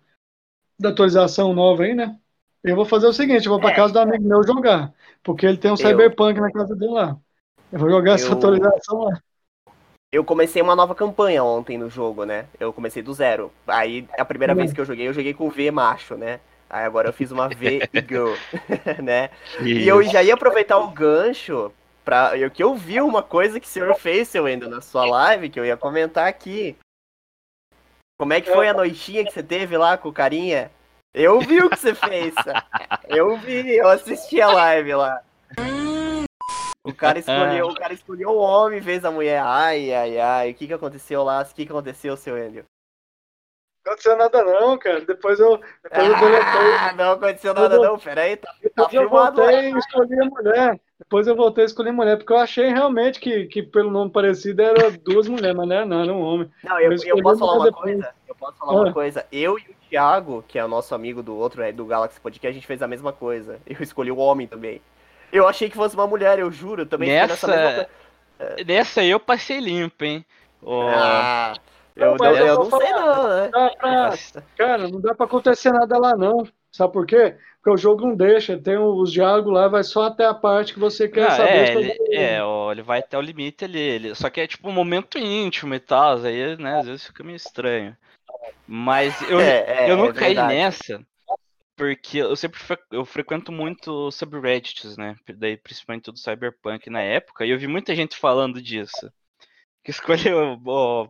[0.79, 2.17] da atualização nova aí, né?
[2.63, 4.93] Eu vou fazer o seguinte, eu vou para é, casa do amigo meu jogar,
[5.23, 7.17] porque ele tem um eu, Cyberpunk na casa dele lá.
[7.71, 9.21] Eu vou jogar eu, essa atualização lá.
[10.11, 12.45] Eu comecei uma nova campanha ontem no jogo, né?
[12.59, 13.51] Eu comecei do zero.
[13.67, 16.39] Aí, a primeira vez que eu joguei, eu joguei com o V macho, né?
[16.69, 18.35] Aí agora eu fiz uma V e Go,
[19.01, 19.29] né?
[19.59, 19.65] Isso.
[19.65, 21.71] E eu já ia aproveitar o gancho
[22.03, 22.35] pra.
[22.37, 25.49] Eu que eu vi uma coisa que o senhor fez, seu Endo, na sua live,
[25.49, 26.75] que eu ia comentar aqui.
[28.19, 30.69] Como é que foi a noitinha que você teve lá com o carinha?
[31.13, 32.33] Eu vi o que você fez.
[33.07, 35.21] Eu vi, eu assisti a live lá.
[36.83, 39.41] O cara escolheu, o cara escolheu o homem, fez a mulher.
[39.43, 40.51] Ai, ai, ai.
[40.51, 41.41] O que que aconteceu lá?
[41.41, 42.63] O que que aconteceu, seu Endo?
[43.85, 45.01] Não aconteceu nada não, cara.
[45.01, 46.73] Depois eu, depois eu deletei.
[46.79, 48.37] Ah, não aconteceu nada eu, não, peraí.
[48.37, 50.79] Tá, depois tá eu voltei e escolhi a mulher.
[50.99, 54.61] Depois eu voltei a escolher mulher, porque eu achei realmente que, que pelo nome parecido
[54.61, 56.51] era duas mulheres, mas não era, não, era um homem.
[56.63, 57.83] Não, eu, eu, eu posso falar uma depois.
[57.83, 58.15] coisa?
[58.27, 58.75] Eu posso falar ah.
[58.75, 59.25] uma coisa.
[59.31, 62.49] Eu e o Thiago, que é o nosso amigo do outro, é do Galaxy Podcast,
[62.49, 63.59] a gente fez a mesma coisa.
[63.67, 64.81] Eu escolhi o homem também.
[65.31, 66.81] Eu achei que fosse uma mulher, eu juro.
[66.81, 67.87] Eu também nessa,
[68.65, 70.25] Nessa aí eu passei limpo, hein?
[70.59, 70.81] Oh...
[70.81, 71.53] Ah,
[71.95, 73.49] eu, não, eu, eu não sei não, né?
[73.77, 74.13] Pra...
[74.57, 76.47] Cara, não dá pra acontecer nada lá não.
[76.71, 77.35] Sabe por quê?
[77.61, 80.79] Porque o jogo não deixa, tem os diálogos lá, vai só até a parte que
[80.79, 81.51] você quer ah, saber.
[81.51, 83.79] É, ele, é ó, ele vai até o limite ali.
[83.79, 87.23] Ele, só que é tipo um momento íntimo e tal, aí, né, às vezes fica
[87.23, 87.95] meio estranho.
[88.67, 91.03] Mas eu, é, é, eu não é caí nessa,
[91.79, 95.15] porque eu sempre fre eu frequento muito subreddits, né?
[95.35, 99.11] Daí, principalmente do Cyberpunk na época, e eu vi muita gente falando disso.
[99.81, 99.91] Que
[100.29, 101.09] escolheu o,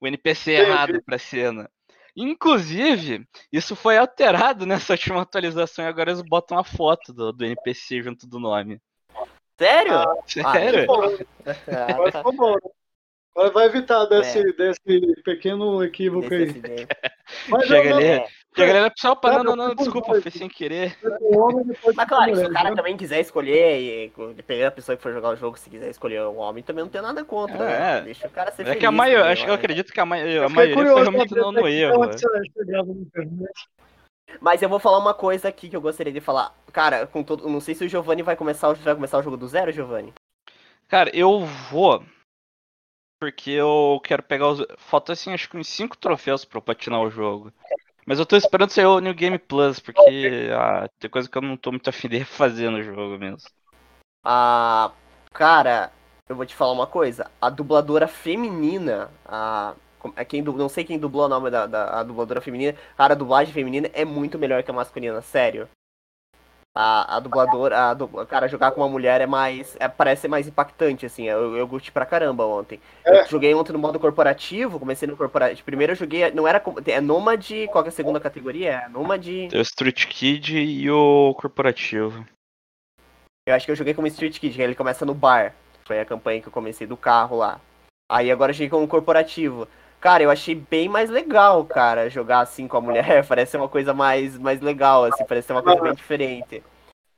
[0.00, 1.68] o NPC errado pra cena.
[2.16, 7.44] Inclusive, isso foi alterado nessa última atualização e agora eles botam a foto do, do
[7.44, 8.80] NPC junto do nome.
[9.58, 9.94] Sério?
[9.94, 10.86] Ah, sério?
[11.66, 12.56] Ah, Agora ficou bom.
[13.52, 14.52] vai evitar desse, é.
[14.52, 16.48] desse pequeno equívoco aí.
[17.66, 18.24] Chega ali,
[18.56, 20.96] Chega ali, pessoal, para, não, não, não, desculpa, foi sem querer.
[21.94, 22.76] Mas claro, se o cara né?
[22.76, 26.22] também quiser escolher, e dependendo da pessoa que for jogar o jogo, se quiser escolher
[26.22, 27.74] um homem, também não tem nada contra, né?
[27.74, 27.78] é.
[27.78, 28.00] né?
[28.00, 28.76] Deixa o cara ser é feliz.
[28.76, 31.34] É que a maioria, acho que eu acredito que a, maioria, a maioria foi realmente
[31.34, 32.10] no, no erro.
[34.40, 36.54] Mas eu vou falar uma coisa aqui que eu gostaria de falar.
[36.72, 39.46] Cara, com todo, não sei se o Giovanni vai começar, vai começar o jogo do
[39.46, 40.14] zero, Giovanni.
[40.88, 42.02] Cara, eu vou
[43.18, 44.64] porque eu quero pegar os.
[44.78, 47.52] Falta assim, acho que uns 5 troféus pra eu patinar o jogo.
[48.06, 51.42] Mas eu tô esperando sair o New Game Plus, porque ah, tem coisa que eu
[51.42, 53.48] não tô muito afim de fazer no jogo mesmo.
[54.24, 54.92] Ah,
[55.32, 55.92] cara,
[56.28, 57.30] eu vou te falar uma coisa.
[57.40, 59.74] A dubladora feminina, a.
[60.14, 62.78] É quem, não sei quem dublou o nome da, da dubladora feminina.
[62.96, 65.68] Cara, a dublagem feminina é muito melhor que a masculina, sério
[66.78, 69.74] a, a dubladora, a, cara, jogar com uma mulher é mais.
[69.80, 71.24] É, parece ser mais impactante, assim.
[71.24, 72.78] Eu, eu curti pra caramba ontem.
[73.02, 73.22] É.
[73.22, 75.64] Eu joguei ontem no modo corporativo, comecei no corporativo.
[75.64, 76.30] Primeiro eu joguei.
[76.32, 76.62] Não era.
[76.86, 77.66] É Nômade.
[77.72, 78.72] Qual é a segunda categoria?
[78.72, 79.48] É Nômade.
[79.48, 82.26] Tem o Street Kid e o corporativo.
[83.48, 85.54] Eu acho que eu joguei como Street Kid, que ele começa no bar.
[85.86, 87.58] Foi a campanha que eu comecei do carro lá.
[88.10, 89.66] Aí agora eu joguei como corporativo.
[90.06, 93.26] Cara, eu achei bem mais legal, cara, jogar assim com a mulher.
[93.26, 96.62] Parece ser uma coisa mais, mais legal, assim, parece ser uma coisa bem diferente.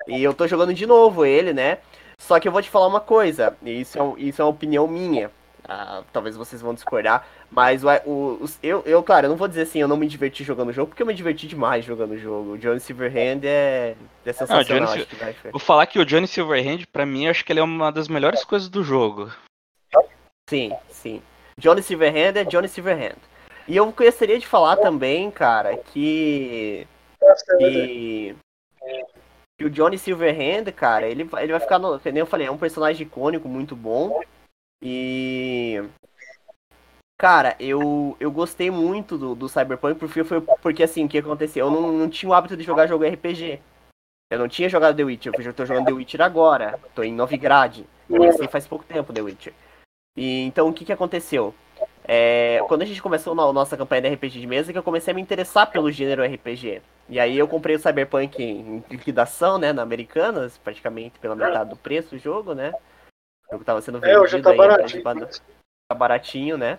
[0.06, 1.80] E eu tô jogando de novo ele, né?
[2.18, 4.88] Só que eu vou te falar uma coisa, e isso é, isso é uma opinião
[4.88, 5.30] minha.
[5.68, 9.62] Ah, talvez vocês vão discordar, mas o, o, eu, eu, claro, eu não vou dizer
[9.62, 12.18] assim, eu não me diverti jogando o jogo, porque eu me diverti demais jogando o
[12.18, 12.52] jogo.
[12.52, 14.88] O Johnny Silverhand é, é sensacional.
[14.88, 15.06] Não, Johnny,
[15.52, 18.42] vou falar que o Johnny Silverhand, pra mim, acho que ele é uma das melhores
[18.44, 19.30] coisas do jogo.
[20.48, 21.22] Sim, sim.
[21.58, 23.18] Johnny Silverhand é Johnny Silverhand.
[23.66, 26.86] E eu gostaria de falar também, cara, que.
[27.58, 28.36] que,
[29.58, 31.78] que o Johnny Silverhand, cara, ele, ele vai ficar.
[31.78, 34.22] No, como eu falei, é um personagem icônico, muito bom.
[34.80, 35.82] E.
[37.20, 41.66] Cara, eu, eu gostei muito do, do Cyberpunk porque, foi, porque assim, o que aconteceu?
[41.66, 43.60] Eu não, não tinha o hábito de jogar jogo RPG.
[44.30, 46.78] Eu não tinha jogado The Witcher, eu tô jogando The Witcher agora.
[46.94, 47.80] Tô em Novigrad.
[48.06, 49.52] Comecei faz pouco tempo The Witcher.
[50.16, 51.54] E então o que, que aconteceu?
[52.04, 55.12] É, quando a gente começou a nossa campanha de RPG de mesa, que eu comecei
[55.12, 56.80] a me interessar pelo gênero RPG.
[57.08, 61.76] E aí eu comprei o Cyberpunk em liquidação, né, na Americanas, praticamente pela metade do
[61.76, 62.72] preço do jogo, né?
[63.46, 65.02] O jogo tava sendo vendido é, hoje tá aí, baratinho.
[65.02, 66.78] Tá baratinho, né?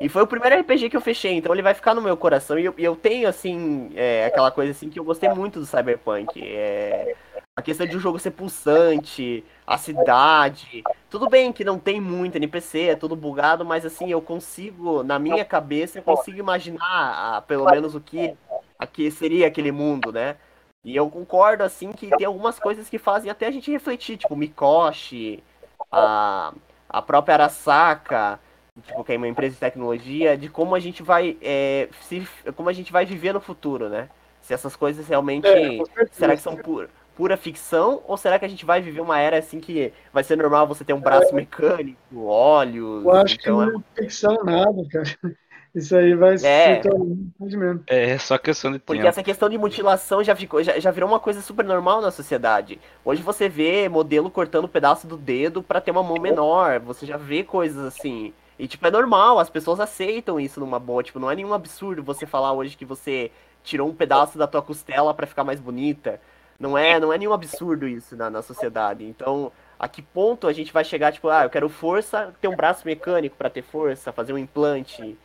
[0.00, 2.58] E foi o primeiro RPG que eu fechei, então ele vai ficar no meu coração.
[2.58, 6.40] E eu, eu tenho, assim, é, aquela coisa assim que eu gostei muito do Cyberpunk.
[6.40, 7.16] É,
[7.58, 10.84] a questão de um jogo ser pulsante, a cidade.
[11.10, 15.18] Tudo bem que não tem muito NPC, é tudo bugado, mas assim, eu consigo, na
[15.18, 18.36] minha cabeça, eu consigo imaginar ah, pelo menos o que,
[18.78, 20.36] aqui seria aquele mundo, né?
[20.84, 24.36] E eu concordo, assim, que tem algumas coisas que fazem até a gente refletir, tipo
[24.36, 25.42] Mikoshi,
[25.90, 26.52] a,
[26.88, 28.38] a própria Arasaka,
[28.86, 32.68] tipo, que é uma empresa de tecnologia, de como a gente vai é, se, como
[32.68, 34.08] a gente vai viver no futuro, né?
[34.42, 35.48] Se essas coisas realmente.
[35.48, 36.88] É, será que são puras?
[37.18, 38.00] Pura ficção?
[38.06, 40.84] Ou será que a gente vai viver uma era assim que vai ser normal você
[40.84, 43.04] ter um braço mecânico, olhos?
[43.04, 45.36] Eu acho então, que não é ficção nada, cara.
[45.74, 46.76] Isso aí vai é.
[46.76, 48.86] se tornar É, é só questão de tempo.
[48.86, 52.12] Porque essa questão de mutilação já, ficou, já, já virou uma coisa super normal na
[52.12, 52.80] sociedade.
[53.04, 56.78] Hoje você vê modelo cortando um pedaço do dedo para ter uma mão menor.
[56.80, 58.32] Você já vê coisas assim.
[58.58, 61.02] E, tipo, é normal, as pessoas aceitam isso numa boa.
[61.02, 63.30] Tipo, não é nenhum absurdo você falar hoje que você
[63.62, 66.20] tirou um pedaço da tua costela para ficar mais bonita.
[66.58, 69.04] Não é, não é nenhum absurdo isso na, na sociedade.
[69.04, 72.56] Então, a que ponto a gente vai chegar, tipo, ah, eu quero força, ter um
[72.56, 75.16] braço mecânico para ter força, fazer um implante.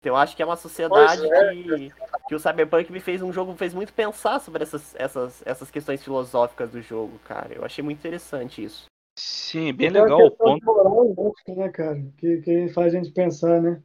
[0.00, 1.50] Então, eu acho que é uma sociedade é.
[1.54, 1.92] que,
[2.28, 5.70] que o Cyberpunk me fez um jogo, me fez muito pensar sobre essas, essas, essas
[5.70, 7.54] questões filosóficas do jogo, cara.
[7.54, 8.84] Eu achei muito interessante isso.
[9.18, 10.64] Sim, bem legal o ponto.
[10.64, 12.04] Moral, né, cara?
[12.18, 13.82] Que, que faz a gente pensar, né?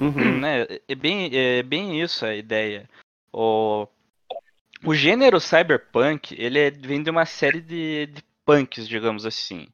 [0.00, 0.44] Uhum.
[0.44, 2.88] É, é, bem, é bem isso a ideia.
[3.32, 3.88] O,
[4.84, 9.68] o gênero cyberpunk, ele é, vem de uma série de, de punks, digamos assim.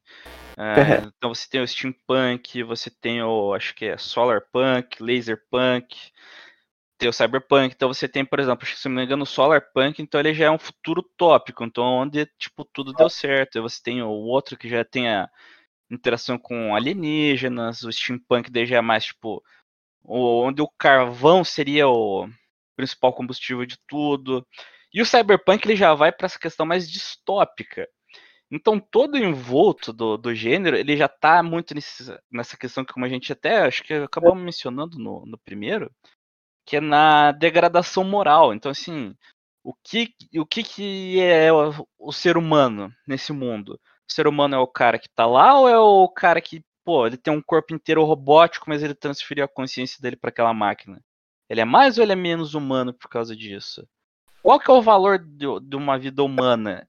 [0.57, 5.97] É, então você tem o steampunk, você tem o, acho que é solarpunk, laserpunk,
[6.99, 7.75] tem o cyberpunk.
[7.75, 10.51] Então você tem, por exemplo, se não me engano, o solarpunk, então ele já é
[10.51, 13.59] um futuro tópico, então onde tipo tudo deu certo.
[13.59, 15.29] E você tem o outro que já tem a
[15.91, 19.43] interação com alienígenas, o steampunk daí já é mais tipo
[20.05, 22.29] onde o carvão seria o
[22.77, 24.47] principal combustível de tudo.
[24.93, 27.89] E o cyberpunk ele já vai para essa questão mais distópica.
[28.51, 33.07] Então todo envolto do, do gênero ele já está muito nesse, nessa questão que como
[33.07, 35.91] a gente até acho que acabamos mencionando no, no primeiro,
[36.67, 38.53] que é na degradação moral.
[38.55, 39.17] Então assim,
[39.65, 43.81] o que o que, que é o, o ser humano nesse mundo?
[44.09, 47.07] O ser humano é o cara que está lá ou é o cara que, pô,
[47.07, 51.03] ele tem um corpo inteiro robótico, mas ele transferiu a consciência dele para aquela máquina?
[51.49, 53.87] Ele é mais ou ele é menos humano por causa disso?
[54.43, 56.87] Qual que é o valor de, de uma vida humana?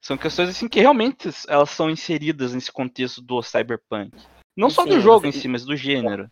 [0.00, 4.16] São questões assim que realmente elas são inseridas nesse contexto do cyberpunk.
[4.56, 5.28] Não só Sim, do jogo você...
[5.28, 6.30] em si, mas do gênero.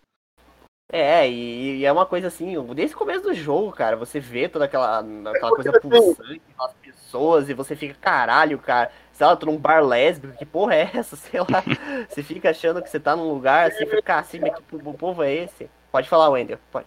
[0.93, 4.49] É, e, e, é uma coisa assim, desde o começo do jogo, cara, você vê
[4.49, 9.47] toda aquela, aquela coisa pulsante, aquelas pessoas, e você fica, caralho, cara, sei lá, tô
[9.47, 11.17] num bar lésbico, que porra é essa?
[11.19, 11.65] Sei lá,
[12.09, 15.35] você fica achando que você tá num lugar assim, fica assim, mas que povo é
[15.35, 15.69] esse?
[15.91, 16.87] Pode falar, Wendel, pode.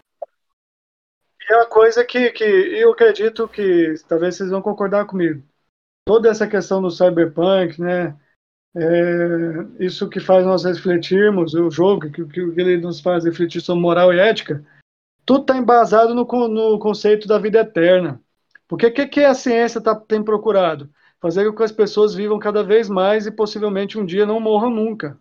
[1.49, 5.43] É uma coisa que, que eu acredito que talvez vocês vão concordar comigo
[6.09, 8.17] toda essa questão do cyberpunk, né?
[8.75, 13.83] É, isso que faz nós refletirmos, o jogo, que, que ele nos faz refletir sobre
[13.83, 14.65] moral e ética,
[15.23, 18.19] tudo está embasado no, no, conceito da vida eterna.
[18.67, 20.89] Porque o que, que a ciência tá, tem procurado?
[21.21, 24.71] Fazer com que as pessoas vivam cada vez mais e possivelmente um dia não morram
[24.71, 25.15] nunca.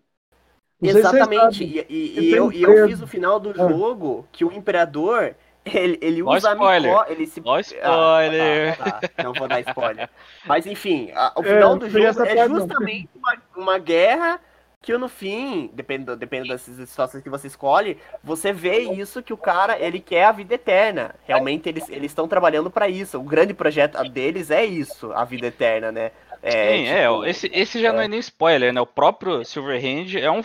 [0.81, 1.63] Não Exatamente.
[1.63, 3.69] E, e, e eu, eu, fiz o final do ah.
[3.69, 5.35] jogo que o imperador
[5.73, 6.97] ele, ele usa spoiler.
[6.97, 7.41] a ele se.
[7.43, 8.77] Ó spoiler.
[8.79, 9.23] Ah, tá, tá.
[9.23, 10.09] Não vou dar spoiler.
[10.45, 14.39] Mas enfim, a, o é, final é, do jogo é justamente uma, uma guerra
[14.81, 19.37] que no fim, dependendo, dependendo das situações que você escolhe, você vê isso que o
[19.37, 21.15] cara, ele quer a vida eterna.
[21.25, 23.19] Realmente eles estão trabalhando para isso.
[23.19, 26.11] O grande projeto deles é isso, a vida eterna, né?
[26.41, 27.91] É, Sim, é, tipo, é, esse, esse já é.
[27.91, 28.79] não é nem spoiler, né?
[28.79, 30.41] O próprio Silverhand é um,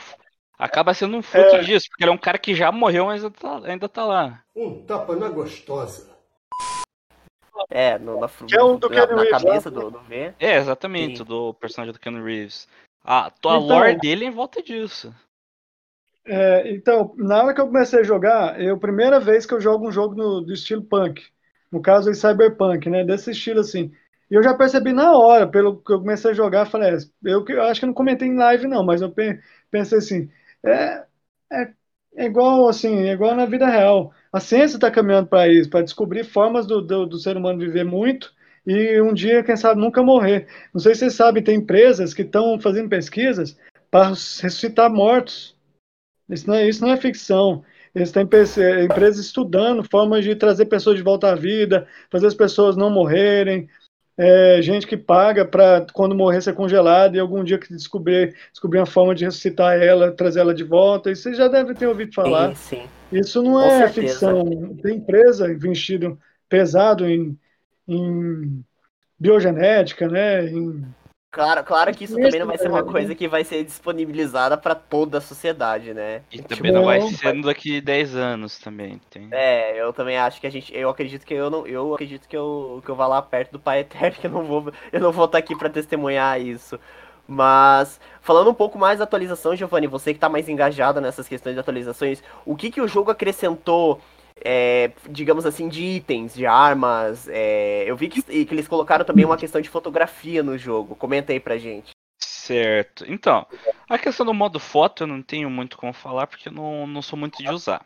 [0.58, 1.60] acaba sendo um fruto é.
[1.60, 4.42] disso, porque ele é um cara que já morreu, mas ainda tá, ainda tá lá.
[4.54, 6.14] Um tapa na gostosa.
[7.70, 9.80] É, no, na, é um do na, na cabeça né?
[9.80, 10.34] do, do V.
[10.38, 11.24] É, exatamente, Sim.
[11.24, 12.68] do personagem do Ken Reeves.
[13.02, 15.14] A tua então, lore dele é em volta disso.
[16.26, 19.60] É, então, na hora que eu comecei a jogar, é a primeira vez que eu
[19.60, 21.22] jogo um jogo no, do estilo punk.
[21.70, 23.04] No caso, em cyberpunk, né?
[23.04, 23.92] Desse estilo assim.
[24.30, 27.44] E eu já percebi na hora, pelo que eu comecei a jogar, falei, é, eu,
[27.46, 29.12] eu acho que eu não comentei em live, não, mas eu
[29.70, 30.30] pensei assim,
[30.64, 31.04] é,
[31.52, 31.72] é,
[32.16, 34.12] é igual assim, é igual na vida real.
[34.32, 37.84] A ciência está caminhando para isso, para descobrir formas do, do, do, ser humano viver
[37.84, 38.32] muito
[38.66, 40.48] e um dia, quem sabe, nunca morrer.
[40.72, 43.56] Não sei se vocês sabem, tem empresas que estão fazendo pesquisas
[43.90, 45.56] para ressuscitar mortos.
[46.28, 47.62] Isso não é, isso não é ficção.
[47.94, 52.76] Eles têm empresas estudando formas de trazer pessoas de volta à vida, fazer as pessoas
[52.76, 53.68] não morrerem,
[54.16, 58.78] é, gente que paga para quando morrer ser congelada e algum dia que descobrir, descobrir
[58.78, 61.10] uma forma de ressuscitar ela, trazer ela de volta.
[61.10, 62.54] Isso você já deve ter ouvido falar.
[62.54, 62.88] Sim, sim.
[63.12, 64.00] Isso não Com é certeza.
[64.00, 64.76] ficção.
[64.82, 67.38] Tem empresa investindo pesado em,
[67.88, 68.64] em
[69.18, 70.46] biogenética, né?
[70.46, 70.84] Em
[71.34, 74.72] Claro, claro que isso também não vai ser uma coisa que vai ser disponibilizada para
[74.72, 76.22] toda a sociedade, né?
[76.30, 79.00] E tipo, também não vai ser daqui 10 anos também.
[79.10, 79.26] Tem...
[79.32, 80.72] É, eu também acho que a gente.
[80.72, 81.66] Eu acredito que eu não.
[81.66, 84.44] Eu acredito que eu, que eu vá lá perto do Pai Eterno, que eu não
[84.44, 84.72] vou.
[84.92, 86.78] Eu não vou estar aqui para testemunhar isso.
[87.26, 91.54] Mas, falando um pouco mais da atualização, Giovanni, você que está mais engajado nessas questões
[91.54, 94.00] de atualizações, o que, que o jogo acrescentou
[94.42, 97.28] é, digamos assim, de itens, de armas.
[97.28, 100.96] É, eu vi que, que, eles colocaram também uma questão de fotografia no jogo.
[100.96, 101.90] Comenta aí pra gente.
[102.18, 103.04] Certo.
[103.08, 103.46] Então,
[103.88, 107.00] a questão do modo foto eu não tenho muito como falar porque eu não, não
[107.00, 107.84] sou muito de usar.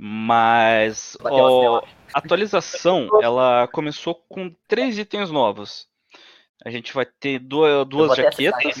[0.00, 5.88] Mas a atualização ela começou com três itens novos.
[6.64, 8.80] A gente vai ter duas, duas jaquetas,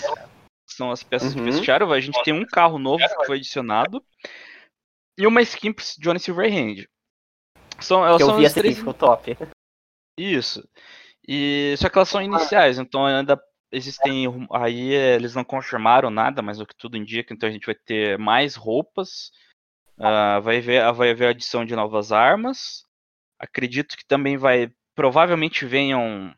[0.66, 1.44] são as peças uhum.
[1.44, 1.92] de vestiário.
[1.92, 4.02] A gente tem um carro novo que foi adicionado
[5.18, 6.86] e uma skin pro Johnny Silverhand.
[7.80, 8.78] São, elas eu são vi essa três...
[8.78, 9.36] ficou top.
[10.16, 10.66] Isso.
[11.26, 13.38] E só que elas são iniciais, então ainda
[13.70, 17.74] existem aí eles não confirmaram nada, mas o que tudo indica, então a gente vai
[17.74, 19.30] ter mais roupas,
[19.98, 22.84] uh, vai ver vai haver a adição de novas armas.
[23.38, 26.34] Acredito que também vai provavelmente venham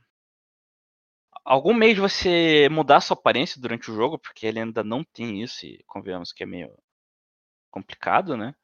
[1.45, 5.43] algum meio de você mudar sua aparência durante o jogo, porque ele ainda não tem
[5.43, 6.77] isso e convenhamos que é meio
[7.71, 8.55] complicado, né?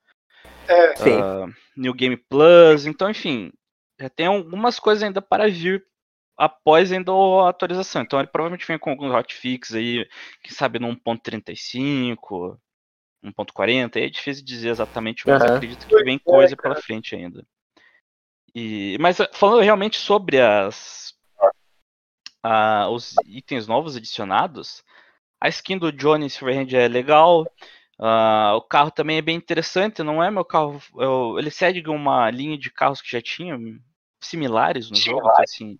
[0.69, 3.53] É, uh, New Game Plus, então enfim,
[4.01, 5.85] já tem algumas coisas ainda para vir
[6.37, 8.03] após ainda a atualização.
[8.03, 10.07] Então ele provavelmente vem com alguns hotfix aí,
[10.43, 12.59] quem sabe no 1.35,
[13.25, 15.55] 1.40, é difícil dizer exatamente, mas uhum.
[15.55, 17.45] acredito que vem coisa pela frente ainda.
[18.55, 21.15] E, mas falando realmente sobre as
[22.45, 24.83] uh, os itens novos adicionados,
[25.41, 27.47] a skin do Johnny Silverhand é legal,
[28.01, 32.31] uh, o carro também é bem interessante, não é meu carro, eu, ele segue uma
[32.31, 33.59] linha de carros que já tinha
[34.21, 35.77] similares no jogo, então, assim,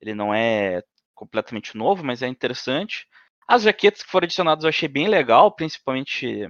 [0.00, 0.82] ele não é
[1.14, 3.06] completamente novo, mas é interessante.
[3.48, 6.48] As jaquetas que foram adicionadas eu achei bem legal, principalmente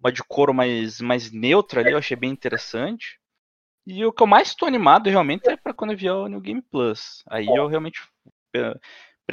[0.00, 3.20] uma de couro mais, mais neutra ali, eu achei bem interessante.
[3.86, 6.62] E o que eu mais estou animado realmente é para quando vier o New Game
[6.62, 7.22] Plus.
[7.28, 8.00] Aí eu realmente
[8.54, 8.74] é,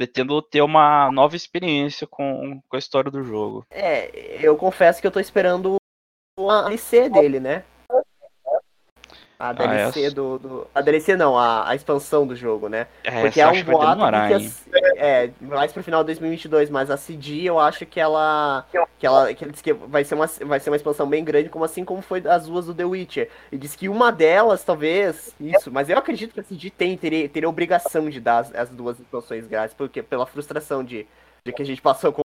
[0.00, 3.66] pretendo ter uma nova experiência com, com a história do jogo.
[3.70, 5.76] É, eu confesso que eu estou esperando
[6.38, 7.64] a DLC dele, né?
[9.40, 12.86] A DLC ah, do, do, A DLC não, a, a expansão do jogo, né?
[13.02, 16.90] É, Porque é um boato demorar, que as, é, mais pro final de 2022, mas
[16.90, 18.66] a CD eu acho que ela.
[18.98, 19.32] Que ela.
[19.32, 21.86] Que ele disse que vai ser, uma, vai ser uma expansão bem grande, como assim
[21.86, 23.30] como foi as duas do The Witcher.
[23.50, 25.34] E diz que uma delas, talvez.
[25.40, 28.68] Isso, mas eu acredito que a CD tem, teria, teria obrigação de dar as, as
[28.68, 31.06] duas expansões grátis, porque pela frustração de,
[31.46, 32.20] de que a gente passou com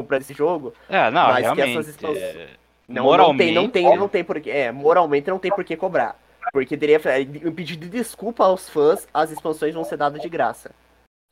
[0.00, 0.72] comprar esse jogo.
[0.88, 1.66] É, não, mas realmente.
[1.66, 2.48] Que essas expansões, é,
[2.88, 3.52] não, moralmente...
[3.52, 6.23] não tem, não tem, não tem por É, moralmente não tem por que cobrar.
[6.52, 7.00] Porque teria
[7.44, 10.70] um pedido de desculpa aos fãs, as expansões vão ser dadas de graça.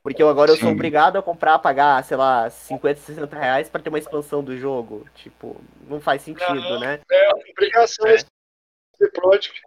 [0.03, 0.57] Porque eu, agora Sim.
[0.57, 4.43] eu sou obrigado a comprar, pagar, sei lá, 50, 60 reais pra ter uma expansão
[4.43, 5.07] do jogo.
[5.15, 6.99] Tipo, não faz sentido, não, né?
[7.11, 8.15] É obrigação é.
[8.15, 8.27] esse
[9.15, 9.61] Project.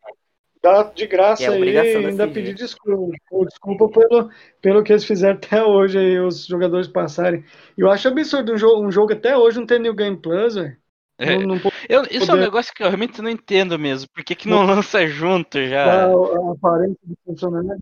[0.62, 3.16] Dá de graça é aí e ainda pedir desculpa.
[3.46, 4.32] Desculpa pelo,
[4.62, 7.46] pelo que eles fizeram até hoje aí, os jogadores passarem.
[7.78, 10.76] Eu acho absurdo um jogo, um jogo até hoje não ter New Game Plus, velho.
[11.18, 11.38] É.
[11.38, 12.32] Não, não eu, isso poder...
[12.32, 14.10] é um negócio que eu realmente não entendo mesmo.
[14.14, 16.06] Por que, que não lança junto já?
[16.06, 17.82] A, a aparência do funcionário.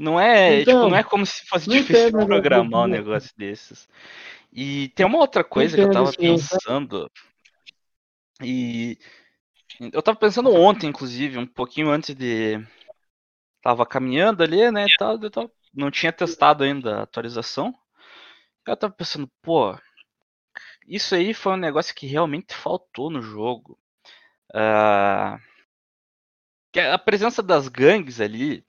[0.00, 3.88] Não é, então, tipo, não é como se fosse difícil entendo, programar um negócio desses.
[4.52, 7.10] E tem uma outra coisa entendo, que eu tava sim, pensando.
[8.42, 8.98] E
[9.92, 12.64] eu tava pensando ontem, inclusive, um pouquinho antes de.
[13.62, 14.84] Tava caminhando ali, né?
[14.84, 15.50] E tal, tava...
[15.74, 17.74] não tinha testado ainda a atualização.
[18.66, 19.76] Eu tava pensando, pô,
[20.88, 23.78] isso aí foi um negócio que realmente faltou no jogo.
[24.54, 25.38] Uh,
[26.92, 28.64] a presença das gangues ali,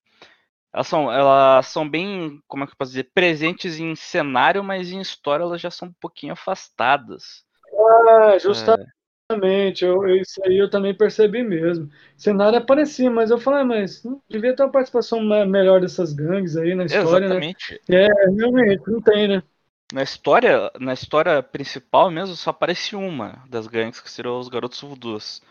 [0.74, 4.92] elas são, elas são bem, como é que eu posso dizer, presentes em cenário, mas
[4.92, 7.44] em história elas já são um pouquinho afastadas.
[7.74, 8.90] Ah, justamente.
[8.92, 9.88] É.
[9.88, 11.88] Eu, isso aí eu também percebi mesmo.
[12.18, 16.58] Cenário aparecia, mas eu falei, ah, mas não devia ter uma participação melhor dessas gangues
[16.58, 17.36] aí na história, né?
[17.36, 17.82] Exatamente.
[17.88, 18.06] né?
[18.06, 19.44] É, realmente, não tem, né?
[19.92, 24.80] Na história, na história principal mesmo, só aparece uma das gangues, que serão os garotos
[24.82, 25.42] voodoos.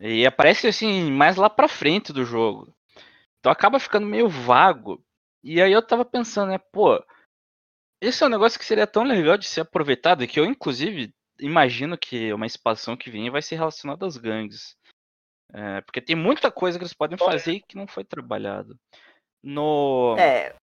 [0.00, 2.72] E aparece assim, mais lá pra frente do jogo.
[3.38, 5.02] Então acaba ficando meio vago.
[5.44, 7.02] E aí eu tava pensando, né, pô,
[8.02, 11.98] esse é um negócio que seria tão legal de ser aproveitado, que eu inclusive imagino
[11.98, 14.74] que uma expansão que vem vai ser relacionada às gangues.
[15.52, 18.76] É, porque tem muita coisa que eles podem fazer e que não foi trabalhado.
[19.42, 20.16] No.
[20.18, 20.54] É,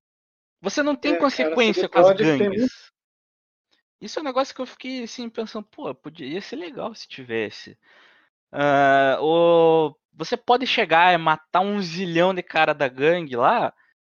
[0.69, 2.91] você não tem é, consequência cara, com as gangues.
[3.99, 7.77] Isso é um negócio que eu fiquei assim pensando, pô, podia ser legal se tivesse.
[8.51, 9.95] Uh, o...
[10.13, 13.73] Você pode chegar e matar um zilhão de cara da gangue lá,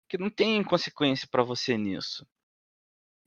[0.09, 2.27] que não tem consequência para você nisso.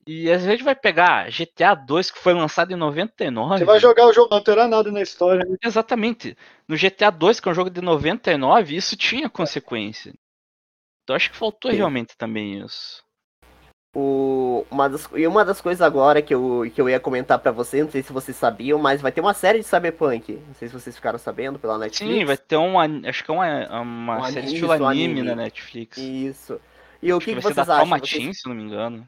[0.06, 3.60] E às vezes vai pegar GTA 2 que foi lançado em 99.
[3.60, 5.46] Você vai jogar o jogo, não terá nada na história.
[5.46, 5.56] Né?
[5.64, 6.38] Exatamente.
[6.68, 10.14] No GTA 2, que é um jogo de 99, isso tinha consequência.
[11.04, 11.78] Então acho que faltou Sim.
[11.78, 13.04] realmente também isso.
[13.96, 17.52] O, uma das, e uma das coisas agora que eu, que eu ia comentar para
[17.52, 20.34] vocês, não sei se vocês sabiam, mas vai ter uma série de Cyberpunk.
[20.48, 22.12] Não sei se vocês ficaram sabendo pela Netflix.
[22.12, 22.80] Sim, vai ter um.
[22.80, 25.98] Acho que é uma, uma um série estilo anime, anime, na Netflix.
[25.98, 26.60] Isso.
[27.04, 28.00] E o acho que, que, que vocês acham?
[28.00, 28.40] Vocês...
[28.40, 29.08] se não me engano.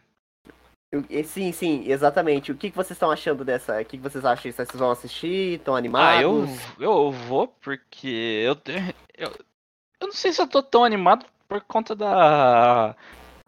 [1.26, 2.52] Sim, sim, exatamente.
[2.52, 3.82] O que, que vocês estão achando dessa?
[3.82, 4.52] O que, que vocês acham?
[4.52, 5.56] Vocês vão assistir?
[5.56, 6.20] Estão animados?
[6.20, 6.48] Ah, eu,
[6.80, 8.56] eu vou porque eu,
[9.18, 9.32] eu,
[10.00, 12.96] eu não sei se eu tô tão animado por conta da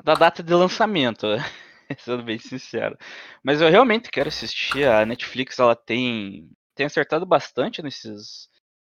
[0.03, 1.27] da data de lançamento,
[1.99, 2.97] sendo bem sincero.
[3.43, 4.87] Mas eu realmente quero assistir.
[4.87, 8.49] A Netflix ela tem, tem acertado bastante nesses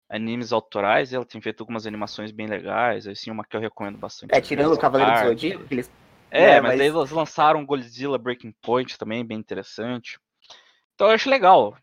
[0.09, 1.13] animes autorais.
[1.13, 3.07] Ela tem feito algumas animações bem legais.
[3.07, 4.33] Assim, uma que eu recomendo bastante.
[4.33, 5.91] É, tirando o Cavaleiro do Zodíaco, eles...
[6.31, 10.19] É, é, mas, mas eles lançaram Godzilla Breaking Point também, bem interessante.
[10.93, 11.75] Então eu acho legal.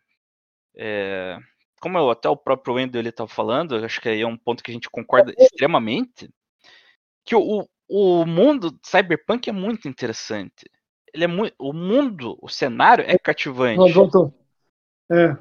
[0.77, 1.37] É,
[1.81, 4.63] como eu, até o próprio Wendel ele estava falando, acho que aí é um ponto
[4.63, 6.29] que a gente concorda extremamente,
[7.25, 10.71] que o, o mundo cyberpunk é muito interessante.
[11.13, 13.91] Ele é muito, o mundo, o cenário é cativante.
[13.91, 14.35] Ah, voltou.
[15.11, 15.37] É.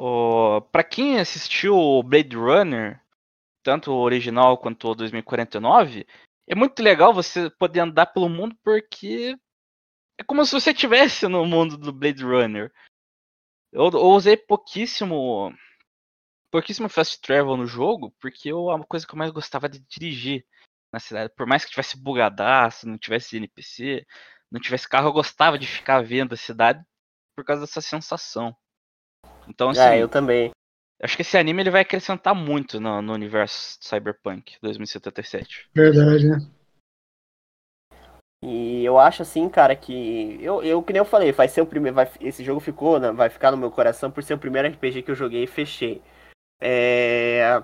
[0.00, 3.00] O, pra quem assistiu o Blade Runner,
[3.62, 6.06] tanto o original quanto o 2049,
[6.46, 9.36] é muito legal você poder andar pelo mundo porque
[10.18, 12.72] é como se você estivesse no mundo do Blade Runner.
[13.72, 15.52] Eu, eu usei pouquíssimo
[16.50, 20.46] pouquíssimo fast travel no jogo, porque eu, a coisa que eu mais gostava de dirigir
[20.92, 21.32] na cidade.
[21.36, 24.06] Por mais que tivesse bugadaço, não tivesse NPC,
[24.50, 26.82] não tivesse carro, eu gostava de ficar vendo a cidade
[27.36, 28.54] por causa dessa sensação.
[29.48, 29.80] Então, assim.
[29.80, 30.50] É, eu também.
[31.00, 35.70] Acho que esse anime ele vai acrescentar muito no, no universo Cyberpunk 2077.
[35.74, 36.38] Verdade, né?
[38.42, 40.38] E eu acho assim, cara, que.
[40.42, 41.94] Eu, eu que nem eu falei, vai ser o primeiro.
[41.94, 45.02] Vai, esse jogo ficou, né, vai ficar no meu coração por ser o primeiro RPG
[45.02, 46.02] que eu joguei e fechei.
[46.60, 47.62] É.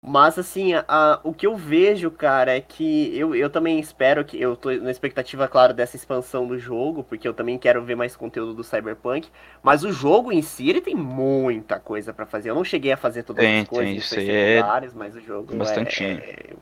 [0.00, 4.40] Mas assim, a, o que eu vejo, cara, é que eu, eu também espero que.
[4.40, 8.14] Eu tô na expectativa, claro, dessa expansão do jogo, porque eu também quero ver mais
[8.14, 9.28] conteúdo do Cyberpunk.
[9.62, 12.50] Mas o jogo em si, ele tem muita coisa para fazer.
[12.50, 14.62] Eu não cheguei a fazer todas tem, as coisas tem, isso aí é...
[14.94, 16.04] mas o jogo bastante.
[16.04, 16.56] é, é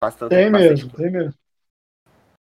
[0.00, 0.30] bastante.
[0.30, 1.34] Tem bastante mesmo, tem mesmo.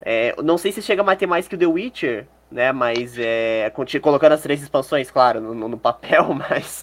[0.03, 2.72] É, não sei se chega a ter mais que o The Witcher, né?
[2.72, 3.72] Mas é,
[4.02, 6.82] colocando as três expansões, claro, no, no papel, mas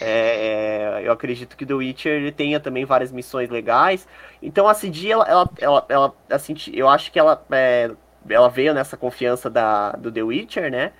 [0.00, 4.06] é, é, eu acredito que o The Witcher tenha também várias missões legais.
[4.42, 7.90] Então a CD, ela, ela, ela, ela assim, eu acho que ela, é,
[8.28, 10.92] ela veio nessa confiança da, do The Witcher, né?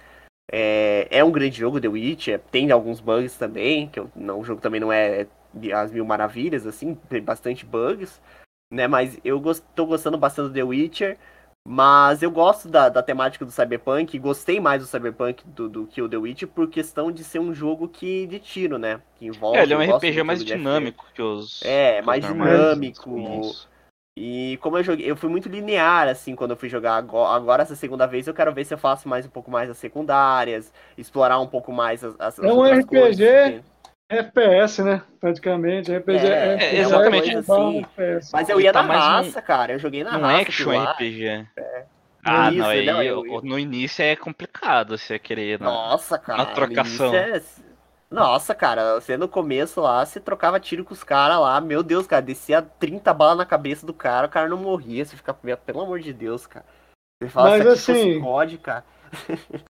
[0.51, 4.45] É, é um grande jogo, The Witcher, tem alguns bugs também, que eu, não, o
[4.45, 5.27] jogo também não é
[5.75, 8.21] as mil maravilhas, assim, tem bastante bugs,
[8.73, 8.87] né?
[8.87, 11.19] Mas eu gost, gostando bastante do The Witcher.
[11.69, 16.01] Mas eu gosto da, da temática do Cyberpunk, gostei mais do Cyberpunk do, do que
[16.01, 19.01] o The Witch por questão de ser um jogo que de tiro, né?
[19.17, 19.59] Que envolve.
[19.59, 21.61] É, ele é um RPG mais dinâmico que os.
[21.65, 23.11] É, mais dinâmico.
[24.19, 27.63] E como eu joguei, eu fui muito linear, assim, quando eu fui jogar agora, agora,
[27.63, 30.73] essa segunda vez, eu quero ver se eu faço mais um pouco mais as secundárias,
[30.97, 33.65] explorar um pouco mais as, as É um RPG coisas,
[34.09, 35.03] FPS, né?
[35.21, 35.97] Praticamente.
[35.97, 37.37] RPG, é, RPG, é, exatamente.
[37.37, 37.87] Assim.
[38.33, 39.73] Mas eu ia tá na raça, um, cara.
[39.73, 40.35] Eu joguei na um raça.
[40.35, 41.47] Um action RPG.
[41.57, 41.85] É.
[42.25, 43.43] Ah, isso, não, aí não, eu, eu...
[43.43, 45.61] no início é complicado você querer.
[45.61, 46.39] Na, Nossa, cara.
[46.39, 47.15] Na trocação.
[47.15, 47.41] É...
[48.11, 52.07] Nossa, cara, você no começo lá, você trocava tiro com os caras lá, meu Deus,
[52.07, 55.81] cara, descia 30 balas na cabeça do cara, o cara não morria, você fica, pelo
[55.81, 56.65] amor de Deus, cara.
[57.21, 58.85] Você fala, Mas assim, COD, cara.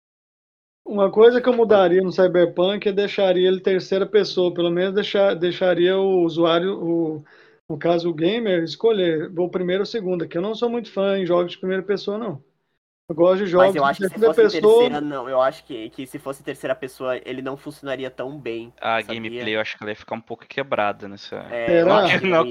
[0.90, 5.34] Uma coisa que eu mudaria no Cyberpunk é deixaria ele terceira pessoa, pelo menos deixar,
[5.34, 7.24] deixaria o usuário, o,
[7.68, 10.90] no caso o gamer, escolher o primeiro ou o segundo, que eu não sou muito
[10.90, 12.42] fã em jogos de primeira pessoa, não.
[13.10, 14.82] Eu gosto de jogos Mas eu acho que se fosse pessoa...
[14.82, 15.28] terceira, não.
[15.28, 18.72] Eu acho que, que se fosse terceira pessoa, ele não funcionaria tão bem.
[18.80, 19.14] A sabia?
[19.16, 21.44] gameplay eu acho que ela ia ficar um pouco quebrada nessa.
[21.50, 22.44] É, não, que, não,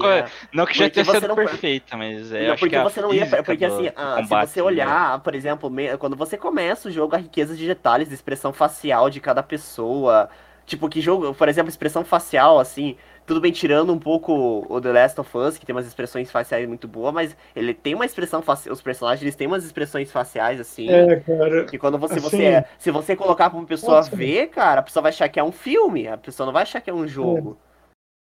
[0.52, 1.34] não, que já tenha sido não...
[1.34, 2.48] perfeita, mas é.
[2.48, 3.42] Não, porque você não ia.
[3.42, 7.56] Porque assim, ah, se você olhar, por exemplo, quando você começa o jogo, a riqueza
[7.56, 10.28] de detalhes, de expressão facial de cada pessoa.
[10.70, 12.96] Tipo, que jogo, por exemplo, expressão facial, assim,
[13.26, 16.68] tudo bem tirando um pouco o The Last of Us, que tem umas expressões faciais
[16.68, 18.72] muito boas, mas ele tem uma expressão facial.
[18.72, 20.88] Os personagens eles têm umas expressões faciais, assim.
[20.88, 21.64] É, cara.
[21.64, 22.64] Que quando você, assim, você.
[22.78, 24.14] Se você colocar pra uma pessoa nossa.
[24.14, 26.06] ver, cara, a pessoa vai achar que é um filme.
[26.06, 27.58] A pessoa não vai achar que é um jogo.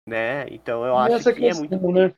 [0.08, 0.10] É.
[0.10, 0.46] Né?
[0.50, 1.92] Então eu acho Essa que questão, é muito.
[1.92, 2.12] Né?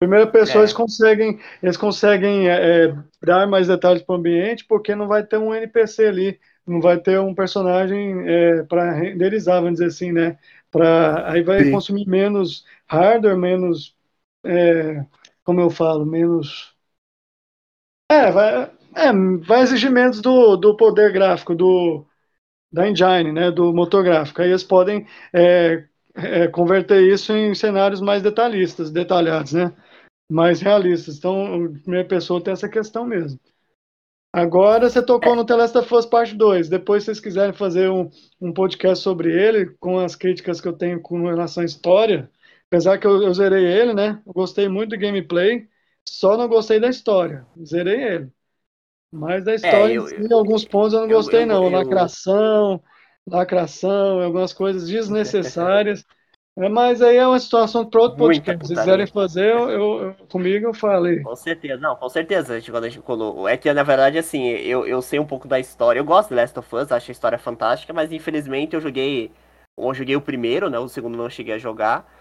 [0.00, 0.64] Primeira pessoa, é.
[0.64, 5.24] eles conseguem, eles conseguem é, é dar mais detalhes para o ambiente, porque não vai
[5.24, 6.40] ter um NPC ali,
[6.70, 10.38] não vai ter um personagem é, para renderizar, vamos dizer assim, né?
[10.70, 11.72] Pra, aí vai Sim.
[11.72, 13.96] consumir menos hardware, menos.
[14.44, 15.04] É,
[15.44, 16.74] como eu falo, menos.
[18.10, 19.12] É, vai, é,
[19.46, 22.06] vai exigir menos do, do poder gráfico, do,
[22.72, 24.42] da engine, né, do motor gráfico.
[24.42, 29.74] Aí eles podem é, é, converter isso em cenários mais detalhistas, detalhados, né,
[30.30, 31.18] mais realistas.
[31.18, 33.38] Então, a primeira pessoa tem essa questão mesmo.
[34.32, 36.68] Agora você tocou no The Last of Us Parte 2.
[36.68, 38.10] Depois, se vocês quiserem fazer um,
[38.40, 42.30] um podcast sobre ele, com as críticas que eu tenho com relação à história,
[42.66, 44.20] apesar que eu, eu zerei ele, né?
[44.26, 45.66] Eu gostei muito do gameplay,
[46.06, 47.46] só não gostei da história.
[47.64, 48.28] Zerei ele.
[49.10, 51.68] Mas da história, é, eu, em alguns pontos eu não gostei, eu, não.
[51.70, 52.82] Lacração,
[53.26, 56.04] lacração, algumas coisas desnecessárias.
[56.58, 58.66] É, mas aí é uma situação para outro podcast.
[58.66, 61.20] Se quiserem fazer, eu, eu, comigo eu falei.
[61.20, 62.54] Com certeza, não, com certeza.
[62.54, 65.26] A gente, quando a gente, quando, é que, na verdade, assim, eu, eu sei um
[65.26, 66.00] pouco da história.
[66.00, 69.30] Eu gosto de Last of Us, acho a história fantástica, mas infelizmente eu joguei.
[69.76, 70.78] Eu joguei o primeiro, né?
[70.80, 72.12] O segundo não cheguei a jogar.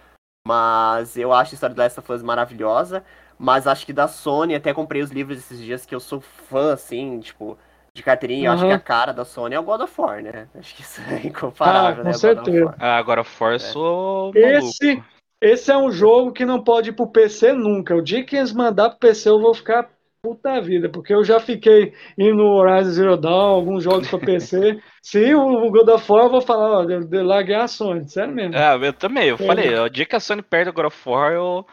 [0.48, 3.04] Mas eu acho a história de Last of Us maravilhosa.
[3.40, 6.74] Mas acho que da Sony, até comprei os livros esses dias que eu sou fã,
[6.74, 7.58] assim, tipo,
[7.98, 8.56] de carteirinha, uhum.
[8.56, 10.48] eu acho que a cara da Sony é o God of War, né?
[10.58, 12.14] Acho que isso é incomparável, ah, com né?
[12.14, 12.76] certeza.
[12.80, 13.60] Ah, agora of War é.
[13.60, 15.04] sou Esse,
[15.42, 17.96] esse é um jogo que não pode ir pro PC nunca.
[17.96, 19.90] O dia que eles mandar pro PC eu vou ficar
[20.22, 24.80] puta vida, porque eu já fiquei indo no Horizon Zero Dawn, alguns jogos para PC.
[25.02, 28.34] Se o God of War, eu vou falar, ó, de, de larguei a Sony, sério
[28.34, 28.56] mesmo.
[28.56, 29.38] É, eu também, eu é.
[29.38, 31.66] falei, o dia que a Sony perde o God of War, eu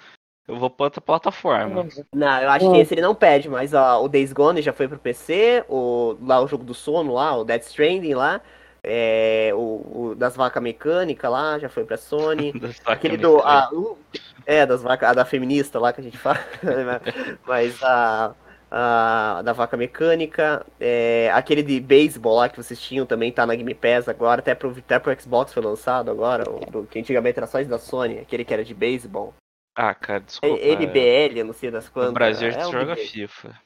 [0.46, 1.86] eu vou pra outra plataforma.
[2.12, 4.86] Não, eu acho que esse ele não pede, mas ó, o Days Gone já foi
[4.86, 8.40] pro PC, o, lá o jogo do sono lá, o Dead Stranding lá,
[8.86, 12.52] é, o, o, das vacas mecânicas lá, já foi pra Sony.
[12.84, 13.38] Aquele do.
[13.38, 13.96] A, uh,
[14.44, 16.38] é, das vacas, da feminista lá que a gente fala.
[17.46, 18.34] mas a,
[18.70, 19.40] a.
[19.42, 20.66] da vaca mecânica.
[20.78, 24.54] É, aquele de beisebol lá que vocês tinham também tá na Game Pass agora, até
[24.54, 28.18] pro, até pro Xbox foi lançado agora, o, do, que antigamente era só da Sony,
[28.18, 29.32] aquele que era de beisebol.
[29.74, 30.62] Ah, cara, desculpa.
[30.62, 32.10] NBL, eu não sei das quantas.
[32.10, 33.60] No Brasil a gente é joga FIFA.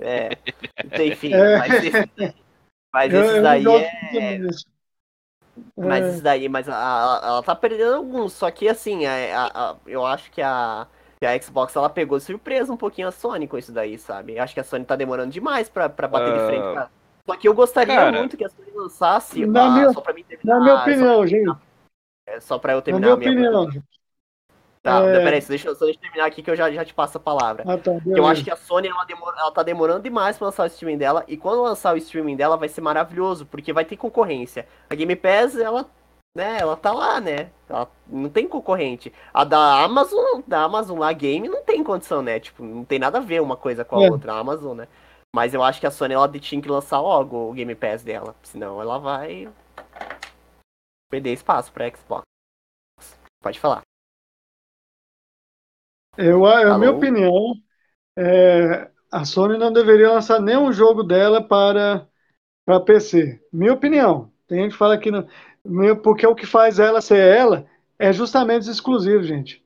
[0.00, 0.30] É.
[0.84, 1.58] Então, enfim, é.
[1.58, 2.34] mas esse,
[2.92, 4.38] mas eu, esses daí é.
[5.76, 9.76] Mas isso daí, mas a, a, ela tá perdendo alguns, só que assim, a, a,
[9.86, 10.86] eu acho que a,
[11.22, 14.36] a Xbox ela pegou de surpresa um pouquinho a Sony com isso daí, sabe?
[14.36, 16.38] Eu acho que a Sony tá demorando demais pra, pra bater uh...
[16.38, 16.90] de frente, cara.
[17.26, 20.24] Só que eu gostaria cara, muito que a Sony lançasse, na minha, só pra mim
[20.24, 20.54] terminar.
[20.54, 21.58] Na minha opinião, só gente.
[22.26, 23.82] É, só pra eu terminar na minha, minha opinião.
[24.82, 25.22] Tá, é...
[25.22, 27.64] peraí, deixa, só deixa eu terminar aqui que eu já, já te passo a palavra.
[27.66, 30.64] Ah, tá, eu acho que a Sony ela, demora, ela tá demorando demais pra lançar
[30.64, 33.96] o streaming dela, e quando lançar o streaming dela vai ser maravilhoso, porque vai ter
[33.96, 34.66] concorrência.
[34.88, 35.86] A Game Pass, ela,
[36.34, 37.50] né, ela tá lá, né?
[37.68, 39.12] Ela não tem concorrente.
[39.34, 42.40] A da Amazon, da Amazon lá, game, não tem condição, né?
[42.40, 44.10] Tipo, não tem nada a ver uma coisa com a é.
[44.10, 44.88] outra, a Amazon, né?
[45.36, 48.34] Mas eu acho que a Sony ela tinha que lançar logo o Game Pass dela,
[48.42, 49.46] senão ela vai
[51.10, 52.22] perder espaço pra Xbox.
[53.42, 53.82] Pode falar.
[56.16, 57.54] Eu, a minha opinião,
[58.16, 62.08] é, a Sony não deveria lançar nenhum jogo dela para,
[62.66, 63.40] para PC.
[63.52, 64.32] Minha opinião.
[64.48, 65.26] Tem gente que fala que não,
[66.02, 67.66] porque o que faz ela ser ela
[67.98, 69.64] é justamente os exclusivos, gente.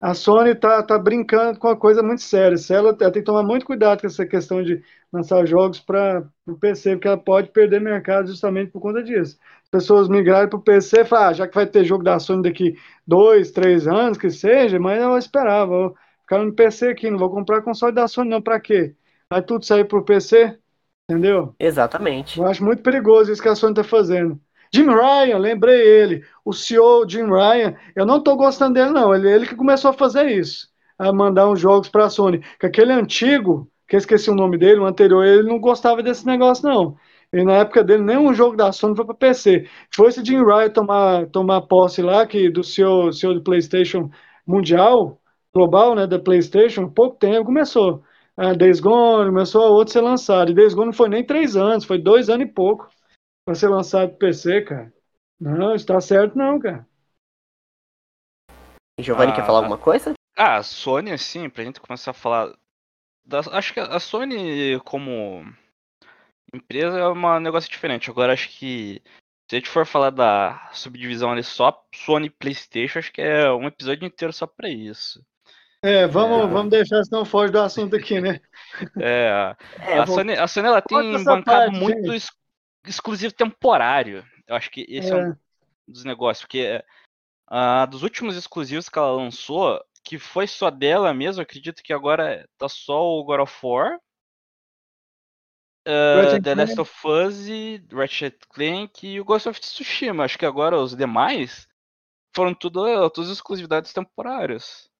[0.00, 2.56] A Sony tá, tá brincando com uma coisa muito séria.
[2.58, 4.82] Se ela, ela tem que tomar muito cuidado com essa questão de
[5.12, 9.38] lançar jogos para o PC, porque ela pode perder mercado justamente por conta disso.
[9.64, 12.18] As pessoas migrarem para o PC e falar, ah, já que vai ter jogo da
[12.18, 12.76] Sony daqui
[13.12, 17.18] dois, três anos, que seja, mas eu vou esperar, vou ficar no PC aqui, não
[17.18, 18.94] vou comprar console da Sony não, para quê?
[19.28, 20.58] Vai tudo sair para o PC,
[21.06, 21.54] entendeu?
[21.58, 22.38] Exatamente.
[22.38, 24.40] Eu acho muito perigoso isso que a Sony está fazendo.
[24.74, 29.30] Jim Ryan, lembrei ele, o CEO Jim Ryan, eu não estou gostando dele não, ele,
[29.30, 32.92] ele que começou a fazer isso, a mandar uns jogos para a Sony, que aquele
[32.94, 36.96] antigo, que eu esqueci o nome dele, o anterior, ele não gostava desse negócio não.
[37.32, 39.66] E na época dele, nenhum jogo da Sony foi para PC.
[39.94, 44.10] Foi esse Jim Ryan tomar, tomar posse lá, que do CEO, CEO do PlayStation
[44.46, 45.18] Mundial,
[45.54, 48.02] global, né, da PlayStation, pouco tempo começou.
[48.36, 50.50] A Days Gone, começou a outro ser lançado.
[50.50, 52.88] E Days Gone não foi nem três anos, foi dois anos e pouco
[53.44, 54.92] para ser lançado pro PC, cara.
[55.40, 56.86] Não, está certo não, cara.
[59.00, 60.12] Giovanni ah, quer falar alguma coisa?
[60.36, 62.54] Ah, a Sony, assim, pra gente começar a falar.
[63.24, 65.44] Da, acho que a Sony, como
[66.54, 68.10] empresa, é um negócio diferente.
[68.10, 69.02] Agora, acho que
[69.48, 73.66] se a gente for falar da subdivisão ali só Sony PlayStation, acho que é um
[73.66, 75.24] episódio inteiro só pra isso.
[75.84, 76.46] É, vamos, é.
[76.46, 78.40] vamos deixar, senão foge do assunto aqui, né?
[79.00, 82.30] É, é a, Sony, a Sony ela tem bancado parte, muito ex
[82.86, 84.24] exclusivo temporário.
[84.46, 85.36] Eu acho que esse é, é um
[85.86, 86.82] dos negócios, porque
[87.50, 92.48] uh, dos últimos exclusivos que ela lançou, que foi só dela mesmo, acredito que agora
[92.56, 93.98] tá só o God of War,
[95.86, 100.24] uh, The Last of Us, e Ratchet Clank e o Ghost of Tsushima.
[100.24, 101.66] Acho que agora os demais
[102.34, 104.90] foram tudo, todas exclusividades temporárias.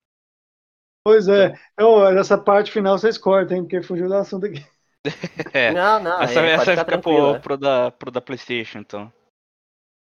[1.04, 1.54] Pois é.
[1.72, 3.62] Então, essa parte final vocês cortam, hein?
[3.64, 4.64] Porque fugiu do assunto aqui.
[5.52, 5.72] É.
[5.72, 6.22] Não, não.
[6.22, 9.12] Essa, é, essa fica pro, pro, da, pro da PlayStation, então.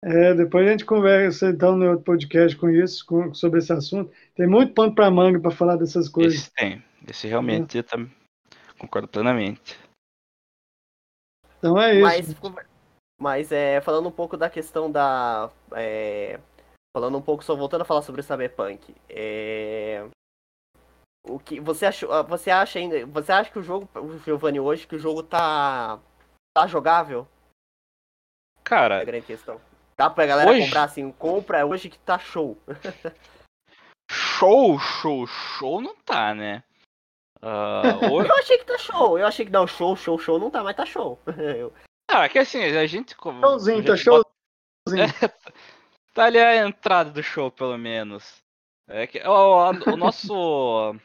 [0.03, 4.11] É, depois a gente conversa então no outro podcast com isso, com, sobre esse assunto.
[4.35, 6.41] Tem muito pano para manga para falar dessas coisas.
[6.41, 6.83] Esse tem.
[7.07, 7.81] Esse realmente é.
[7.81, 8.09] eu
[8.77, 9.79] concordo plenamente.
[11.61, 12.35] Então é isso.
[12.41, 12.65] Mas,
[13.19, 15.51] mas é, falando um pouco da questão da.
[15.73, 16.39] É,
[16.95, 18.95] falando um pouco, só voltando a falar sobre o Cyberpunk.
[19.07, 20.07] É,
[21.23, 22.11] o que você achou?
[22.11, 23.05] Ah, você acha ainda?
[23.05, 25.99] Você acha que o jogo, o Giovanni hoje, que o jogo tá
[26.55, 27.27] tá jogável?
[28.63, 29.61] Cara, é a grande questão.
[29.95, 30.65] Dá pra galera hoje...
[30.65, 32.57] comprar assim, compra hoje que tá show.
[34.09, 36.63] show, show, show não tá, né?
[37.41, 38.29] Uh, hoje...
[38.29, 39.17] eu achei que tá show.
[39.17, 41.19] Eu achei que não, show, show, show não tá, mas tá show.
[42.13, 43.15] Ah, é que assim, a gente.
[43.15, 44.25] Showzinho, tá showzinho.
[44.85, 45.33] Bota...
[46.13, 48.43] tá ali a entrada do show, pelo menos.
[48.85, 50.93] É que o, o nosso.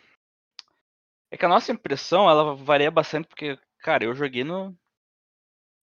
[1.28, 4.74] É que a nossa impressão, ela varia bastante, porque, cara, eu joguei no.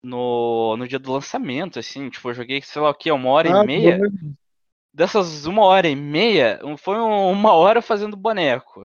[0.04, 3.60] No, no dia do lançamento, assim, tipo, eu joguei, sei lá o que, uma hora
[3.60, 4.00] ah, e meia.
[4.92, 8.84] Dessas uma hora e meia, foi uma hora fazendo boneco.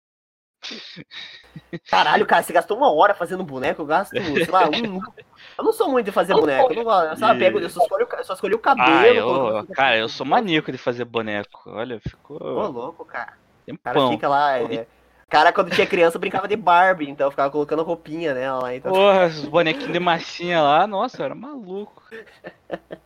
[1.90, 5.00] Caralho, cara, você gastou uma hora fazendo boneco, eu gasto, sei lá, um.
[5.58, 8.34] Eu não sou muito de fazer boneco, eu não sabe, pego, eu só escolhi, só
[8.34, 8.88] escolhi o cabelo.
[8.90, 11.62] Ah, eu, cara, eu sou maníaco de fazer boneco.
[11.68, 12.42] Olha, ficou.
[12.42, 13.34] Ô, louco, cara.
[13.64, 13.92] Tempão.
[13.92, 14.88] O cara fica lá, é,
[15.30, 18.76] Cara, quando tinha criança, brincava de Barbie, então ficava colocando roupinha nela lá.
[18.76, 18.92] Então...
[18.92, 22.04] Porra, os bonequinhos de massinha lá, nossa, era maluco.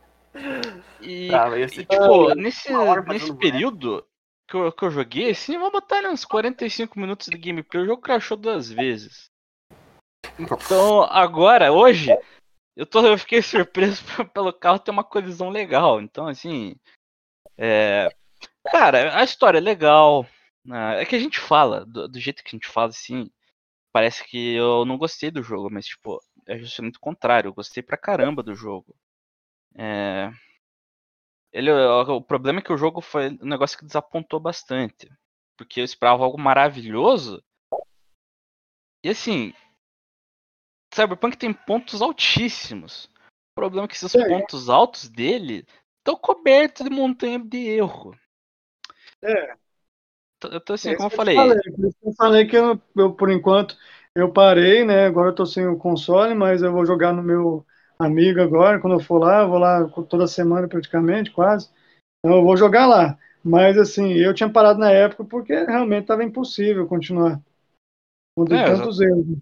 [1.00, 2.68] E, ah, e tipo, nesse,
[3.08, 4.04] nesse período
[4.48, 8.00] que eu, que eu joguei, assim, vou botar uns 45 minutos de gameplay, o jogo
[8.00, 9.30] crashou duas vezes.
[10.38, 12.08] Então, agora, hoje,
[12.74, 16.00] eu, tô, eu fiquei surpreso pelo carro ter uma colisão legal.
[16.00, 16.74] Então, assim,
[17.58, 18.08] é,
[18.70, 20.26] cara, a história é legal,
[20.98, 23.30] é que a gente fala, do, do, jeito que a gente fala, assim,
[23.92, 27.82] parece que eu não gostei do jogo, mas, tipo, é justamente o contrário, eu gostei
[27.82, 28.96] pra caramba do jogo.
[29.76, 30.32] É...
[31.58, 35.10] Ele, o problema é que o jogo foi um negócio que desapontou bastante.
[35.56, 37.42] Porque eu esperava algo maravilhoso.
[39.02, 39.52] E assim,
[40.94, 43.06] Cyberpunk tem pontos altíssimos.
[43.06, 44.28] O problema é que esses é.
[44.28, 45.66] pontos altos dele
[45.98, 48.16] estão cobertos de montanha de erro.
[49.20, 49.56] É.
[50.36, 51.34] Então, assim, é como eu falei.
[51.34, 51.58] falei.
[52.04, 53.76] Eu falei que eu, eu, por enquanto,
[54.14, 55.06] eu parei, né?
[55.06, 57.66] Agora eu tô sem o console, mas eu vou jogar no meu
[57.98, 58.80] amigo agora.
[58.80, 61.70] Quando eu for lá, eu vou lá toda semana praticamente, quase.
[62.18, 63.18] Então eu vou jogar lá.
[63.42, 67.40] Mas assim, eu tinha parado na época porque realmente estava impossível continuar.
[68.36, 69.38] Com é, tantos erros.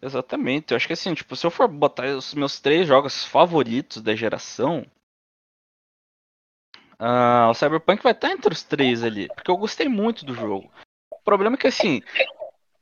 [0.00, 0.72] Exatamente.
[0.72, 4.14] Eu acho que assim, tipo, se eu for botar os meus três jogos favoritos da
[4.14, 4.84] geração,
[7.00, 10.68] Uh, o Cyberpunk vai estar entre os três ali, porque eu gostei muito do jogo.
[11.12, 12.02] O problema é que, assim,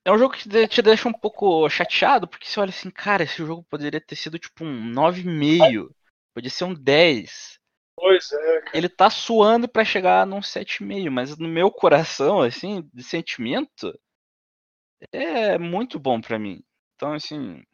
[0.07, 3.39] é um jogo que te deixa um pouco chateado, porque você olha assim, cara, esse
[3.39, 5.91] jogo poderia ter sido tipo um 9,5,
[6.33, 7.59] podia ser um 10.
[7.97, 8.61] Pois é.
[8.61, 8.79] Cara.
[8.79, 13.99] Ele tá suando para chegar num 7,5, mas no meu coração, assim, de sentimento,
[15.11, 16.63] é muito bom para mim.
[16.95, 17.65] Então, assim,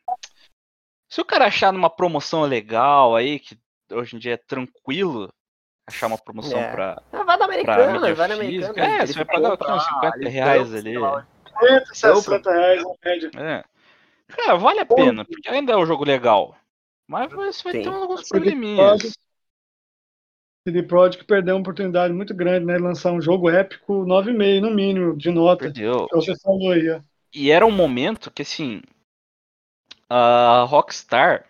[1.11, 3.59] se o cara achar numa promoção legal aí, que
[3.91, 5.30] hoje em dia é tranquilo,
[5.87, 6.72] achar uma promoção é.
[6.72, 7.03] pra.
[7.12, 9.03] Ah, vai na americana, vai na americana.
[9.03, 10.95] É, você vai pagar uns 50 reais ali.
[11.61, 13.30] 50, 60 reais na média.
[13.36, 13.64] É.
[14.28, 16.57] Cara, vale a pena, porque ainda é um jogo legal.
[17.07, 17.82] Mas você vai Sim.
[17.82, 19.16] ter alguns probleminhas.
[20.66, 22.78] CD Projekt perdeu uma oportunidade muito grande, né?
[22.78, 25.64] Lançar um jogo épico 9,5 no mínimo de nota.
[25.64, 26.07] Perdeu.
[26.07, 27.00] Que você falou aí, ó.
[27.34, 28.80] E era um momento que, assim,
[30.09, 31.46] a Rockstar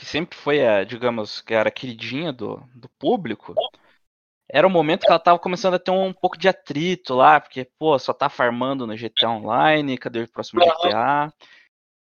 [0.00, 3.54] que sempre foi a, digamos, que era a queridinha do, do público,
[4.52, 7.40] era o momento que ela tava começando a ter um, um, pouco de atrito lá,
[7.40, 11.32] porque, pô, só tá farmando no GTA Online, cadê o próximo GTA?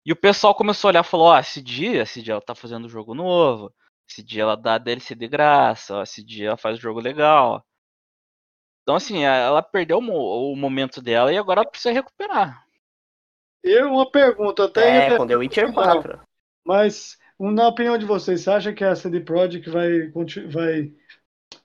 [0.06, 2.42] E o pessoal começou a olhar e falou, ó, oh, esse dia, esse dia ela
[2.42, 3.72] tá fazendo jogo novo,
[4.10, 7.64] esse dia ela dá DLC de graça, ó, esse dia ela faz jogo legal.
[8.82, 12.66] Então, assim, ela perdeu o, momento dela e agora ela precisa recuperar.
[13.64, 15.08] Eu, uma pergunta, até...
[15.08, 16.20] É, quando é Witcher 4.
[16.66, 20.12] Mas na opinião de vocês, você acha que a CD Projekt vai,
[20.48, 20.94] vai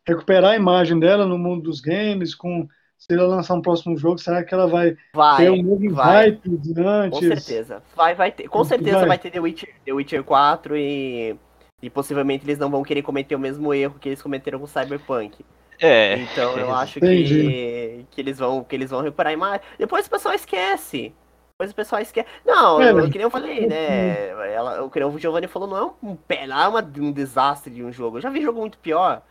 [0.06, 2.34] recuperar a imagem dela no mundo dos games?
[2.34, 5.94] Com, se ela lançar um próximo jogo, será que ela vai, vai ter um novo
[5.94, 7.18] hype de antes?
[7.18, 7.82] Com certeza.
[7.94, 8.48] Vai, vai ter.
[8.48, 11.36] Com certeza vai, vai ter The Witcher, The Witcher 4 e,
[11.82, 15.44] e possivelmente eles não vão querer cometer o mesmo erro que eles cometeram com Cyberpunk.
[15.80, 16.16] É.
[16.16, 19.60] Então eu acho que, que, eles vão, que eles vão recuperar a imagem.
[19.78, 21.14] Depois o pessoal esquece.
[21.52, 22.28] Depois o pessoal esquece.
[22.44, 24.28] Não, é, eu, que nem eu falei, né?
[24.52, 27.82] Ela, o que o Giovanni falou, não é um, não é uma, um desastre de
[27.82, 28.18] um jogo.
[28.18, 29.22] Eu já vi jogo muito pior.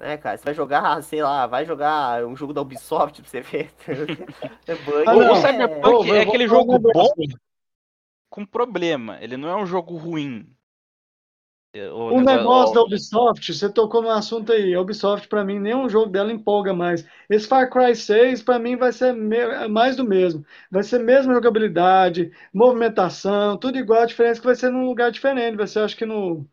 [0.00, 0.36] Né, cara?
[0.36, 3.70] Você vai jogar, sei lá, vai jogar um jogo da Ubisoft pra você ver.
[4.66, 5.04] é bug.
[5.06, 7.08] Ah, o Cyberpunk é, é aquele jogo bom
[8.28, 9.18] com problema.
[9.20, 10.52] Ele não é um jogo ruim.
[11.92, 14.74] O, o negócio da Ubisoft, você tocou no assunto aí.
[14.74, 17.06] A Ubisoft, para mim, nenhum jogo dela empolga mais.
[17.28, 19.12] Esse Far Cry 6, para mim, vai ser
[19.68, 20.44] mais do mesmo.
[20.70, 24.02] Vai ser mesma jogabilidade, movimentação, tudo igual.
[24.02, 25.56] A diferença é que vai ser num lugar diferente.
[25.56, 26.46] Vai ser, acho que no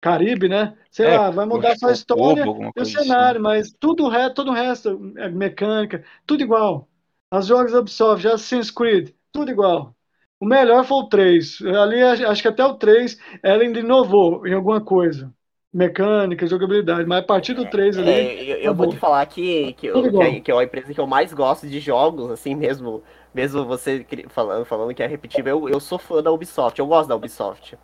[0.00, 0.74] Caribe, né?
[0.90, 3.42] Sei é, lá, vai mudar só a história e o cenário, assim.
[3.42, 6.88] mas tudo o resto, todo o resto, é mecânica, tudo igual.
[7.30, 9.94] As jogos da Ubisoft, Assassin's Creed, tudo igual.
[10.38, 11.62] O melhor foi o 3.
[11.62, 15.32] Ali, acho que até o 3 ela ainda inovou em alguma coisa.
[15.72, 17.06] Mecânica, jogabilidade.
[17.06, 18.10] Mas a partir do 3 ali.
[18.10, 20.94] É, eu, eu vou te falar que, que, eu, que, é, que, é a empresa
[20.94, 23.02] que eu mais gosto de jogos, assim mesmo.
[23.34, 26.78] Mesmo você falando, falando que é repetível, eu, eu sou fã da Ubisoft.
[26.78, 27.76] Eu gosto da Ubisoft.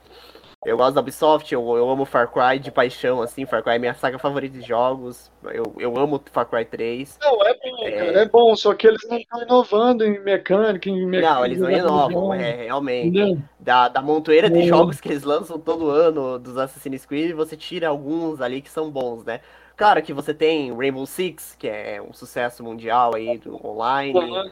[0.64, 3.78] Eu gosto da Ubisoft, eu, eu amo Far Cry de paixão, assim, Far Cry é
[3.80, 5.28] minha saga favorita de jogos.
[5.42, 7.18] Eu, eu amo Far Cry 3.
[7.20, 7.90] Não, é bom, é...
[7.90, 11.34] cara, é bom, só que eles não estão inovando em mecânica, em mecânica.
[11.34, 13.42] Não, eles não inovam, é, realmente.
[13.58, 17.88] Da, da montoeira de jogos que eles lançam todo ano dos Assassin's Creed, você tira
[17.88, 19.40] alguns ali que são bons, né?
[19.76, 24.16] Claro que você tem Rainbow Six, que é um sucesso mundial aí do online.
[24.16, 24.50] Uhum.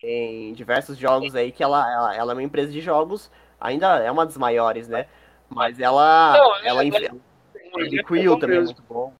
[0.00, 3.30] Tem diversos jogos aí que ela, ela, ela é uma empresa de jogos,
[3.60, 5.06] ainda é uma das maiores, né?
[5.50, 6.32] Mas ela.
[6.32, 9.12] Não, ela, ela, ela, ela Quill também é muito bom.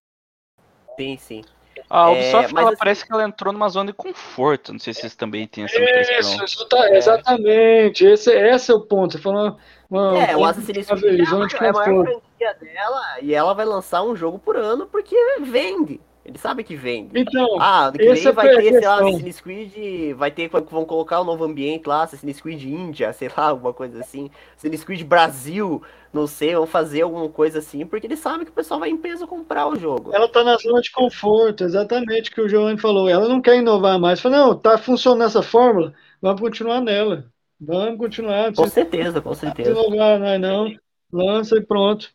[0.97, 1.43] Sim, sim.
[1.89, 4.71] A Ubisoft, é, ela assim, parece que ela entrou numa zona de conforto.
[4.71, 6.45] Não sei se vocês também têm essa impressão.
[6.45, 8.05] Isso, tá, exatamente.
[8.05, 9.13] Esse, esse é o ponto.
[9.13, 9.57] Você falou,
[9.89, 14.03] uma, é, o Assassin's Creed é, é a maior franquia dela e ela vai lançar
[14.03, 15.99] um jogo por ano porque vende.
[16.23, 17.19] Ele sabe que vende.
[17.19, 21.23] Então, ah, que vem vai ter, sei lá, Assassin's Creed, vai ter, vão colocar o
[21.23, 24.29] um novo ambiente lá, Assassin's Creed Índia, sei lá, alguma coisa assim.
[24.55, 25.81] Assassin's Creed Brasil,
[26.13, 28.97] não sei, vão fazer alguma coisa assim, porque ele sabe que o pessoal vai em
[28.97, 30.13] peso comprar o jogo.
[30.13, 33.09] Ela tá na zona de conforto, exatamente o que o Giovanni falou.
[33.09, 34.21] Ela não quer inovar mais.
[34.21, 35.91] Fala, não, tá funcionando essa fórmula,
[36.21, 37.25] vamos continuar nela.
[37.59, 38.53] Vamos continuar.
[38.53, 39.73] Com certeza, com certeza.
[39.73, 40.75] Não inovar, não, não,
[41.11, 42.11] lança e pronto.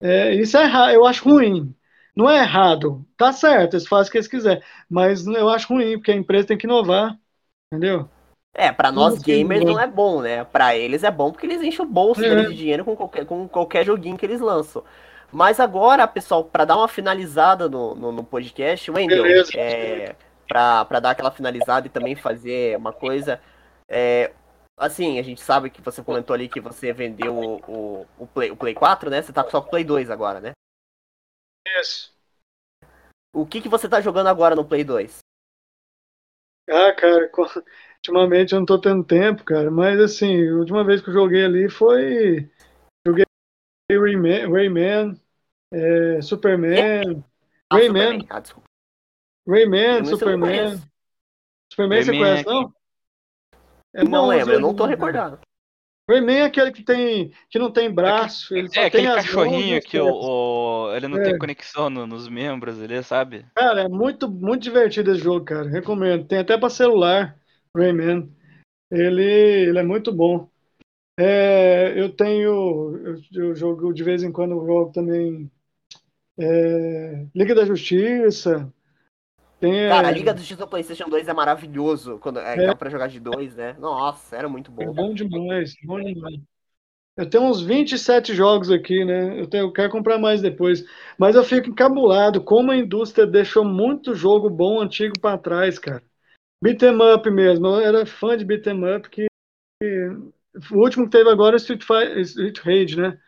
[0.00, 1.74] É, isso é errado, eu acho ruim.
[2.20, 5.96] Não é errado, tá certo, eles fazem o que eles quiserem, mas eu acho ruim,
[5.96, 7.18] porque a empresa tem que inovar,
[7.72, 8.08] entendeu?
[8.54, 10.44] É, para nós gamers não é bom, né?
[10.44, 12.44] Para eles é bom porque eles enchem o bolso é.
[12.44, 14.84] de dinheiro com qualquer, com qualquer joguinho que eles lançam.
[15.32, 20.14] Mas agora, pessoal, para dar uma finalizada no, no, no podcast, Wendel, Beleza, é,
[20.46, 23.40] para dar aquela finalizada e também fazer uma coisa.
[23.88, 24.32] É,
[24.76, 28.50] assim, a gente sabe que você comentou ali que você vendeu o, o, o, Play,
[28.50, 29.22] o Play 4, né?
[29.22, 30.50] Você tá só com o Play 2 agora, né?
[31.78, 32.12] Isso.
[33.32, 35.18] O que, que você tá jogando agora no Play 2?
[36.68, 37.30] Ah, cara,
[37.96, 39.70] ultimamente eu não tô tendo tempo, cara.
[39.70, 42.50] Mas assim, a última vez que eu joguei ali foi.
[43.06, 43.24] Joguei
[43.90, 45.20] Rayman, Rayman
[45.72, 47.24] é, Superman.
[47.68, 48.20] Ah, Rayman.
[48.20, 48.28] Superman.
[48.30, 48.42] Ah,
[49.48, 50.82] Rayman, Superman.
[51.72, 52.74] Superman, você conhece, não?
[53.92, 55.40] É não lembro, eu não tô recordado.
[56.10, 58.52] Rayman é aquele que tem que não tem braço.
[58.54, 61.22] Ele é aquele cachorrinho que o, o, ele não é.
[61.22, 63.46] tem conexão no, nos membros, ele sabe?
[63.54, 65.68] Cara, é muito, muito divertido esse jogo, cara.
[65.68, 66.26] Recomendo.
[66.26, 67.38] Tem até para celular,
[67.76, 68.28] Rayman.
[68.90, 70.48] Ele, ele é muito bom.
[71.16, 72.96] É, eu tenho.
[72.96, 75.48] Eu, eu, jogo de vez em quando eu jogo também.
[76.36, 78.72] É, Liga da Justiça.
[79.60, 82.18] Tem, Cara, a Liga do Justiça do PlayStation 2 é maravilhoso.
[82.18, 82.74] Quando, é, é.
[82.74, 83.76] pra jogar de dois, né?
[83.78, 84.82] Nossa, era muito bom.
[84.82, 86.40] É bom demais, bom demais.
[87.14, 89.38] Eu tenho uns 27 jogos aqui, né?
[89.38, 90.82] Eu, tenho, eu quero comprar mais depois.
[91.18, 96.02] Mas eu fico encabulado como a indústria deixou muito jogo bom antigo para trás, cara.
[96.64, 97.66] Beat'em up mesmo.
[97.66, 99.26] Eu era fã de beat'em up que.
[100.72, 103.18] O último que teve agora é Street, Fight, Street Rage, né?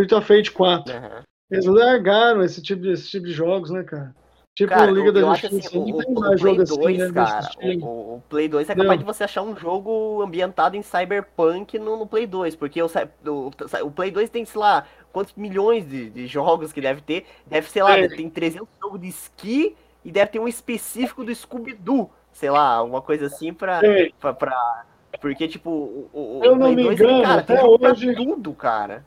[0.00, 0.94] Street of Rage 4.
[0.94, 1.22] Uhum.
[1.50, 4.14] Eles largaram esse tipo, de, esse tipo de jogos, né, cara?
[4.54, 5.68] Tipo cara, Liga eu, da eu Justiça.
[5.68, 7.50] Assim, o, o, o, Play 2, assim, né, cara,
[7.80, 11.96] o, o, Play 2 é capaz de você achar um jogo ambientado em Cyberpunk no,
[11.96, 16.26] no Play 2, porque o, o, Play 2 tem, sei lá, quantos milhões de, de
[16.26, 17.24] jogos que deve ter.
[17.46, 18.08] Deve, sei lá, é.
[18.08, 19.74] tem 300 jogos de esqui
[20.04, 24.10] e deve ter um específico do Scooby-Doo, sei lá, uma coisa assim pra, é.
[24.20, 24.84] pra, pra,
[25.18, 28.14] Porque, tipo, o, o, eu Play 2, engano, cara, tem jogo hoje...
[28.14, 29.06] tudo, cara.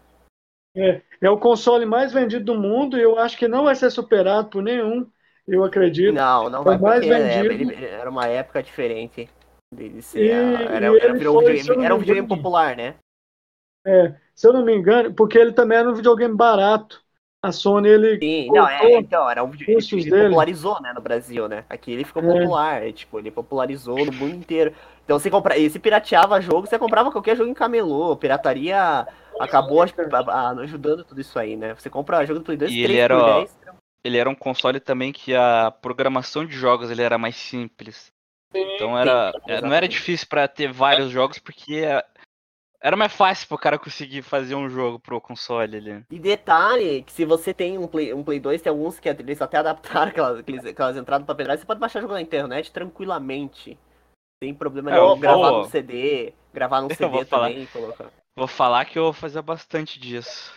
[0.76, 3.92] É, é o console mais vendido do mundo e eu acho que não vai ser
[3.92, 5.06] superado por nenhum
[5.48, 6.14] eu acredito.
[6.14, 7.54] Não, não vai mais vendido.
[7.54, 9.30] Ele, era uma época diferente
[9.74, 10.26] dele ser.
[10.26, 12.96] E, era, era, um videogame, era um videogame popular, né?
[13.86, 17.04] É, se eu não me engano, porque ele também era um videogame barato.
[17.44, 18.18] A Sony, ele.
[18.20, 21.64] Sim, não, é, então, era um videogame que popularizou, né, no Brasil, né?
[21.70, 22.26] Aqui ele ficou é.
[22.26, 24.74] popular, é, tipo, ele popularizou no mundo inteiro.
[25.04, 28.18] Então você compra, e se pirateava jogo, você comprava qualquer jogo em camelô.
[28.18, 29.06] Pirataria
[29.40, 31.76] acabou ajudando tudo isso aí, né?
[31.76, 33.58] Você compra jogo do Play 2, e 3 ele era, 10,
[34.06, 38.14] ele era um console também que a programação de jogos ele era mais simples.
[38.54, 39.34] Então era,
[39.64, 41.84] não era difícil para ter vários jogos porque
[42.80, 46.06] era mais fácil pro cara conseguir fazer um jogo pro console ali.
[46.12, 49.42] E detalhe, que se você tem um Play, um Play 2, tem alguns que eles
[49.42, 53.78] até adaptaram aquelas, aquelas entradas pra pendrive, você pode baixar jogo na internet tranquilamente.
[54.42, 55.20] Sem problema é, nenhum.
[55.20, 55.62] Gravar vou...
[55.64, 57.66] no CD, gravar no CD também.
[57.68, 58.12] Colocar.
[58.38, 60.54] Vou falar que eu vou fazer bastante disso.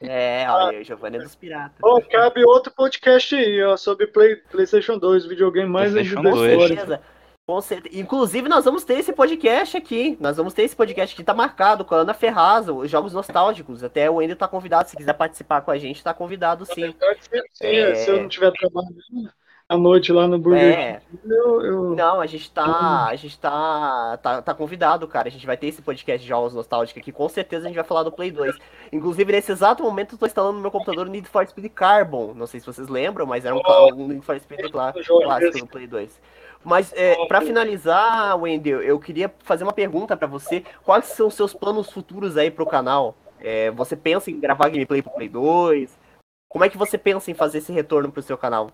[0.00, 1.78] É, olha, o Giovanni é dos piratas.
[1.82, 7.00] Oh, cabe outro podcast aí, ó, sobre Play, PlayStation 2, o videogame mais da história.
[7.46, 7.98] Com certeza.
[7.98, 10.18] Inclusive, nós vamos ter esse podcast aqui.
[10.20, 13.82] Nós vamos ter esse podcast que tá marcado com a Ana Ferraz, os jogos nostálgicos.
[13.82, 14.90] Até o Ender tá convidado.
[14.90, 16.94] Se quiser participar com a gente, tá convidado sim.
[17.20, 17.94] sim, sim é...
[17.94, 18.96] Se eu não tiver trabalhando
[19.68, 21.02] à noite lá no Burger é.
[21.24, 21.82] eu, eu...
[21.94, 23.06] Não, a gente tá.
[23.06, 25.28] A gente tá, tá, tá convidado, cara.
[25.28, 27.12] A gente vai ter esse podcast de jogos nostálgicos aqui.
[27.12, 28.56] Com certeza a gente vai falar do Play 2.
[28.90, 32.32] Inclusive, nesse exato momento, eu tô instalando no meu computador o Need for Speed Carbon.
[32.34, 35.66] Não sei se vocês lembram, mas era um, oh, um Need for Speed clássico do
[35.66, 36.20] Play 2.
[36.64, 40.64] Mas é, para finalizar, Wendel, eu queria fazer uma pergunta para você.
[40.82, 43.14] Quais são os seus planos futuros aí pro canal?
[43.38, 45.98] É, você pensa em gravar gameplay pro Play 2?
[46.48, 48.70] Como é que você pensa em fazer esse retorno pro seu canal?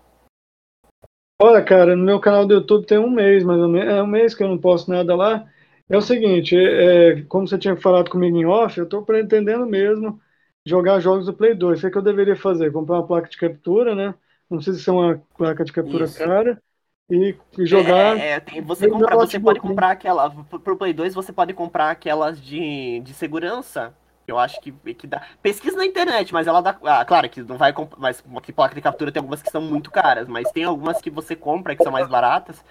[1.41, 3.93] Olha, cara, no meu canal do YouTube tem um mês, mais ou menos.
[3.93, 5.45] É um mês que eu não posto nada lá.
[5.89, 9.65] É o seguinte, é, é como você tinha falado comigo em off, eu estou pretendendo
[9.65, 10.19] mesmo
[10.65, 11.77] jogar jogos do Play 2.
[11.77, 12.71] O que, é que eu deveria fazer?
[12.71, 14.15] Comprar uma placa de captura, né?
[14.49, 16.17] não precisa ser uma placa de captura Isso.
[16.17, 16.61] cara.
[17.09, 18.17] E, jogar.
[18.17, 20.29] É, é, tem, você, compra, você pode comprar aquela.
[20.29, 23.93] Pro Play 2 você pode comprar aquelas de, de segurança.
[24.27, 25.21] Eu acho que, que dá.
[25.41, 26.75] Pesquisa na internet, mas ela dá.
[26.83, 27.73] Ah, claro que não vai.
[27.97, 31.09] Mas que placa de captura tem algumas que são muito caras, mas tem algumas que
[31.09, 32.63] você compra que são mais baratas.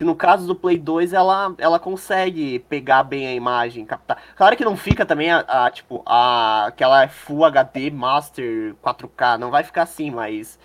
[0.00, 4.20] E no caso do Play 2, ela, ela consegue pegar bem a imagem, captar.
[4.34, 9.50] Claro que não fica também a, a tipo, a, aquela Full HD Master 4K, não
[9.50, 10.58] vai ficar assim, mas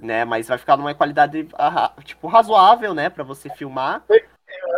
[0.00, 1.46] né, mas vai ficar numa qualidade
[2.04, 4.02] tipo razoável, né, para você filmar.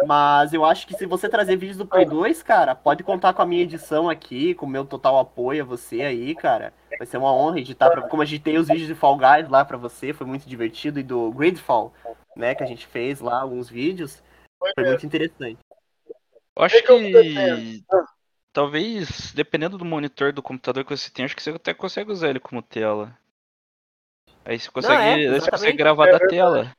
[0.07, 3.43] Mas eu acho que se você trazer vídeos do Play 2, cara, pode contar com
[3.43, 6.73] a minha edição aqui, com o meu total apoio a você aí, cara.
[6.99, 8.03] Vai ser uma honra editar, pra...
[8.03, 10.99] como a gente tem os vídeos de Fall Guys lá pra você, foi muito divertido,
[10.99, 11.93] e do Gridfall,
[12.37, 14.23] né, que a gente fez lá, alguns vídeos,
[14.75, 15.59] foi muito interessante.
[16.57, 17.85] Eu acho que
[18.53, 22.29] talvez, dependendo do monitor do computador que você tem, acho que você até consegue usar
[22.29, 23.16] ele como tela.
[24.45, 26.75] Aí você consegue, Não, é, você consegue gravar da tela.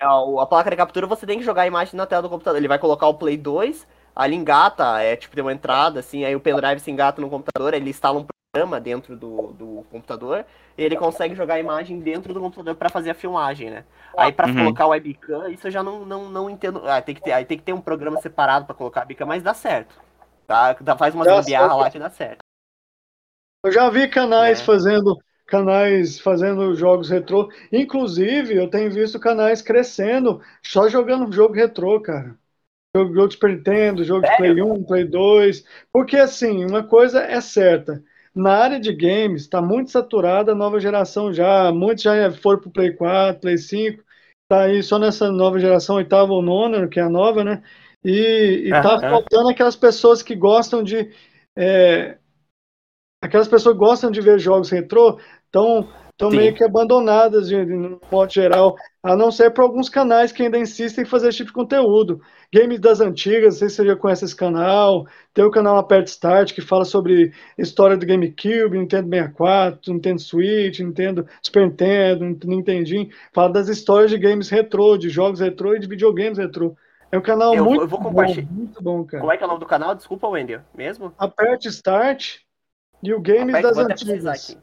[0.00, 2.58] É, a placa de captura você tem que jogar a imagem na tela do computador.
[2.58, 3.86] Ele vai colocar o Play 2,
[4.16, 7.74] ali engata, é tipo tem uma entrada, assim, aí o pendrive se engata no computador,
[7.74, 10.44] ele instala um programa dentro do, do computador
[10.76, 13.84] e ele consegue jogar a imagem dentro do computador para fazer a filmagem, né?
[14.16, 14.54] Aí para uhum.
[14.54, 16.82] colocar o webcam, isso eu já não, não, não entendo.
[16.86, 19.26] Ah, tem que ter, aí tem que ter um programa separado para colocar a webcam,
[19.26, 19.94] mas dá certo.
[20.46, 20.74] Tá?
[20.96, 22.40] Faz uma gambiarra lá que dá certo.
[23.62, 24.64] Eu já vi canais é.
[24.64, 25.16] fazendo
[25.50, 27.50] canais fazendo jogos retrô.
[27.72, 32.38] Inclusive, eu tenho visto canais crescendo só jogando jogo retrô, cara.
[32.96, 35.64] Jogo, jogo de Super Nintendo, jogo de Play 1, Play 2.
[35.92, 38.02] Porque, assim, uma coisa é certa.
[38.34, 41.72] Na área de games, está muito saturada a nova geração já.
[41.72, 44.02] Muitos já foram para o Play 4, Play 5.
[44.44, 47.62] Está aí só nessa nova geração, oitava ou nona, que é a nova, né?
[48.04, 51.10] E, está faltando aquelas pessoas que gostam de.
[51.56, 52.18] É,
[53.22, 55.20] aquelas pessoas que gostam de ver jogos retrô
[55.50, 55.88] estão
[56.20, 60.42] estão meio que abandonadas de, no modo geral, a não ser por alguns canais que
[60.42, 62.20] ainda insistem em fazer esse tipo de conteúdo.
[62.52, 66.06] Games das antigas, não sei se você já conhece esse canal, tem o canal Apert
[66.08, 73.08] Start, que fala sobre história do GameCube, Nintendo 64, Nintendo Switch, Nintendo Super Nintendo, Nintendinho,
[73.32, 76.76] fala das histórias de games retrô, de jogos retrô e de videogames retrô.
[77.10, 78.46] É um canal eu, muito, eu vou compartilhar.
[78.46, 79.20] bom, muito bom, cara.
[79.20, 79.94] Como é que é o nome do canal?
[79.94, 81.12] Desculpa, Wendel, mesmo?
[81.18, 82.36] Apert Start
[83.02, 84.56] e o Games das Antigas.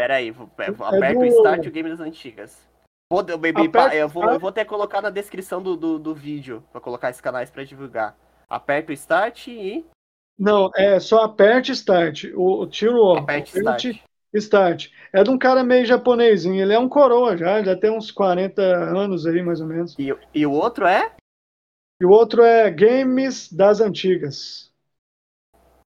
[0.00, 2.66] Pera aí, vou, vou, aperta o start e o game das antigas.
[3.12, 6.64] Vou, baby, pa, eu, vou, eu vou até colocar na descrição do, do, do vídeo
[6.72, 8.16] pra colocar esses canais pra divulgar.
[8.48, 9.84] Aperta o start e.
[10.38, 12.24] Não, é só aperte start.
[12.34, 13.84] O, tiro o aperte start.
[14.32, 14.88] start.
[15.12, 16.62] É de um cara meio japonesinho.
[16.62, 19.94] Ele é um coroa já, já tem uns 40 anos aí, mais ou menos.
[19.98, 21.12] E, e o outro é?
[22.00, 24.69] E o outro é Games das Antigas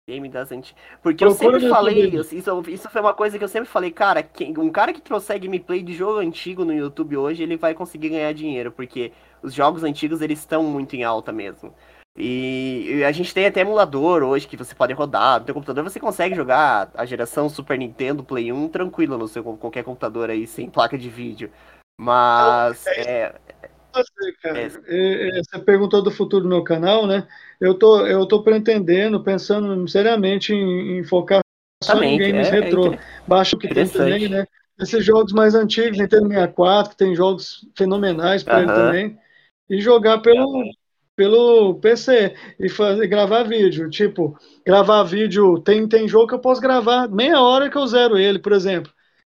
[0.08, 0.82] game das antigas.
[1.02, 2.36] Porque eu sempre falei, isso,
[2.68, 5.82] isso foi uma coisa que eu sempre falei, cara, quem, um cara que trouxer gameplay
[5.82, 10.22] de jogo antigo no YouTube hoje, ele vai conseguir ganhar dinheiro, porque os jogos antigos
[10.22, 11.74] eles estão muito em alta mesmo.
[12.18, 15.40] E a gente tem até emulador hoje que você pode rodar.
[15.40, 19.44] No teu computador você consegue jogar a geração Super Nintendo Play 1 tranquilo no seu
[19.44, 21.50] qualquer computador aí, sem placa de vídeo.
[21.98, 23.34] Mas é,
[23.92, 24.60] fazer, cara.
[24.60, 25.42] É.
[25.44, 27.28] Você perguntou do futuro do meu canal, né?
[27.60, 31.42] Eu tô, eu tô pretendendo, pensando seriamente em, em focar
[31.84, 32.94] só em games é, retrô.
[32.94, 34.46] É Baixo que tem também, né?
[34.80, 39.18] Esses jogos mais antigos, Nintendo 64, que tem jogos fenomenais para ele também.
[39.70, 40.64] E jogar pelo,
[41.16, 43.90] pelo PC e fazer, gravar vídeo.
[43.90, 44.36] Tipo,
[44.66, 45.60] gravar vídeo.
[45.60, 48.92] Tem, tem jogo que eu posso gravar meia hora que eu zero ele, por exemplo.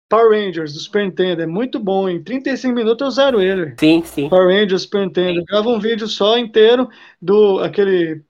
[0.08, 2.08] Power Rangers do Super Nintendo é muito bom.
[2.08, 3.76] Em 35 minutos eu zero ele.
[3.78, 4.28] Sim, sim.
[4.28, 5.44] Power Rangers Super Nintendo.
[5.44, 6.88] Grava um vídeo só inteiro
[7.20, 8.22] do aquele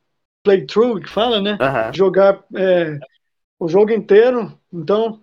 [0.42, 1.56] playthrough que fala, né?
[1.94, 2.98] Jogar é,
[3.58, 4.58] o jogo inteiro.
[4.72, 5.20] Então,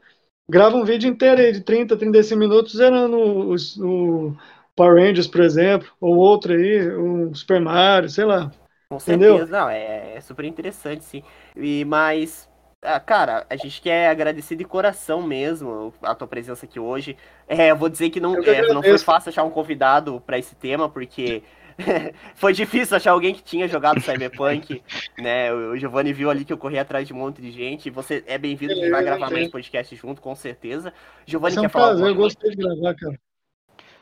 [0.50, 4.38] grava um vídeo inteiro aí de 30, 35 minutos zerando o, o
[4.76, 8.52] Power Rangers, por exemplo, ou outro aí, o Super Mario, sei lá.
[8.90, 9.48] Com certeza, Entendeu?
[9.48, 11.24] não, é, é super interessante, sim.
[11.56, 12.48] E, mas
[12.86, 17.18] ah, cara, a gente quer agradecer de coração mesmo a tua presença aqui hoje.
[17.48, 20.56] É, eu vou dizer que não, é, não foi fácil achar um convidado para esse
[20.56, 21.44] tema, porque
[22.36, 24.82] foi difícil achar alguém que tinha jogado Cyberpunk,
[25.18, 25.52] né?
[25.54, 27.90] O Giovanni viu ali que eu corri atrás de um monte de gente.
[27.90, 30.94] Você é bem-vindo, a gente vai gravar mais podcast junto, com certeza.
[31.26, 33.20] Giovanni é um quer falar prazer, eu gostei de gravar, cara.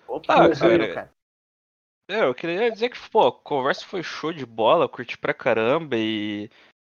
[0.07, 1.11] Opa, ah, cara, cara.
[2.09, 5.95] É, eu queria dizer que, pô, a conversa foi show de bola, curti pra caramba
[5.97, 6.49] e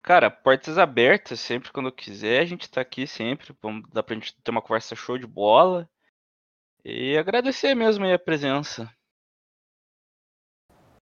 [0.06, 3.56] Cara, portas abertas sempre quando quiser, a gente tá aqui sempre.
[3.60, 5.90] Vamos, dá pra gente ter uma conversa show de bola.
[6.84, 8.88] E agradecer mesmo aí a presença.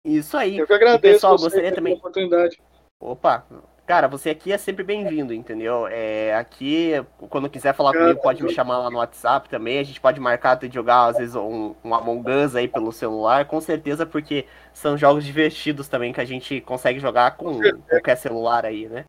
[0.05, 0.57] Isso aí.
[0.57, 1.93] Eu que agradeço e, pessoal, gostaria também.
[1.93, 2.61] Oportunidade.
[3.01, 3.47] Opa,
[3.91, 5.85] cara, você aqui é sempre bem-vindo, entendeu?
[5.85, 6.93] É, aqui,
[7.29, 9.79] quando quiser falar comigo, pode me chamar lá no WhatsApp também.
[9.79, 13.43] A gente pode marcar de jogar, às vezes, um, um Among Us aí pelo celular,
[13.43, 18.65] com certeza, porque são jogos divertidos também que a gente consegue jogar com qualquer celular
[18.65, 19.03] aí, né?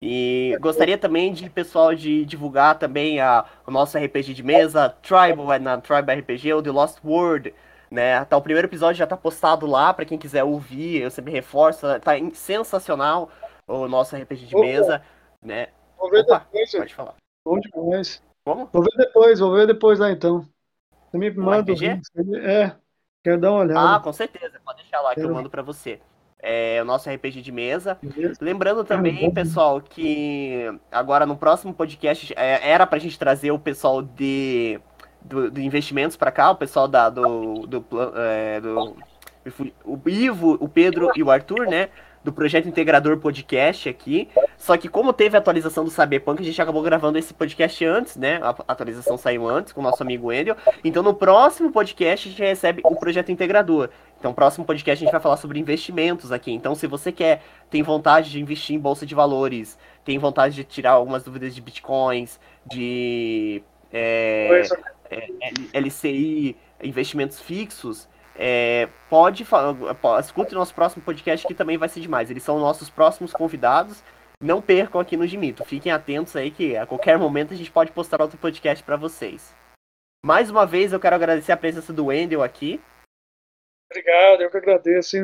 [0.00, 5.52] E gostaria também de, pessoal, de divulgar também a, o nosso RPG de mesa, Tribal,
[5.52, 7.52] é na Tribal RPG, o The Lost World,
[7.90, 8.24] né?
[8.26, 11.84] Tá, o primeiro episódio já tá postado lá para quem quiser ouvir, eu sempre reforço,
[11.98, 13.28] tá sensacional
[13.66, 15.02] o nosso RPG de mesa,
[15.40, 15.68] né?
[15.98, 17.14] Vou ver Opa, depois, pode falar.
[17.44, 18.22] Bom demais.
[18.44, 18.68] Como?
[18.72, 20.46] Vou ver depois, vou ver depois lá então.
[21.10, 22.02] Você me manda o link.
[22.42, 22.72] É,
[23.22, 23.96] quero dar uma olhada.
[23.96, 25.26] Ah, com certeza, pode deixar lá quero...
[25.26, 26.00] que eu mando para você.
[26.44, 27.96] É o nosso RPG de mesa.
[28.02, 28.38] Beleza.
[28.40, 34.02] Lembrando também, pessoal, que agora no próximo podcast é, era pra gente trazer o pessoal
[34.02, 34.80] de
[35.20, 37.86] do, do investimentos para cá, o pessoal da, do, do,
[38.16, 38.96] é, do,
[39.84, 41.90] o Ivo, o Pedro e o Arthur, né?
[42.24, 44.28] Do projeto Integrador Podcast aqui.
[44.56, 48.16] Só que como teve a atualização do Cyberpunk, a gente acabou gravando esse podcast antes,
[48.16, 48.38] né?
[48.42, 50.56] A atualização saiu antes com o nosso amigo Endel.
[50.84, 53.90] Então no próximo podcast a gente recebe o projeto Integrador.
[54.20, 56.52] Então próximo podcast a gente vai falar sobre investimentos aqui.
[56.52, 60.62] Então se você quer, tem vontade de investir em bolsa de valores, tem vontade de
[60.62, 64.62] tirar algumas dúvidas de bitcoins, de é,
[65.10, 69.44] é, LCI, investimentos fixos, é, pode,
[70.20, 72.30] escute nosso próximo podcast que também vai ser demais.
[72.30, 74.02] Eles são nossos próximos convidados.
[74.40, 75.64] Não percam aqui no Gimito.
[75.64, 79.54] Fiquem atentos aí que a qualquer momento a gente pode postar outro podcast para vocês.
[80.24, 82.80] Mais uma vez eu quero agradecer a presença do Wendel aqui.
[83.90, 85.16] Obrigado, eu que agradeço.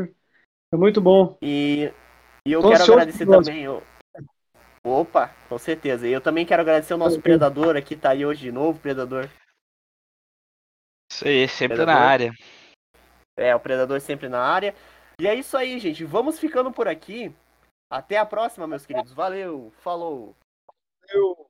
[0.73, 1.37] É muito bom.
[1.41, 1.93] E,
[2.47, 3.65] e eu Tô quero agradecer também.
[3.65, 3.83] Eu...
[4.85, 6.07] Opa, com certeza.
[6.07, 9.29] E eu também quero agradecer o nosso Predador aqui, tá aí hoje de novo, Predador.
[11.11, 12.01] Isso aí, sempre Predador.
[12.01, 12.33] na área.
[13.39, 14.75] É, o Predador sempre na área.
[15.19, 16.05] E é isso aí, gente.
[16.05, 17.35] Vamos ficando por aqui.
[17.91, 19.13] Até a próxima, meus queridos.
[19.13, 20.35] Valeu, falou.
[21.01, 21.48] Valeu.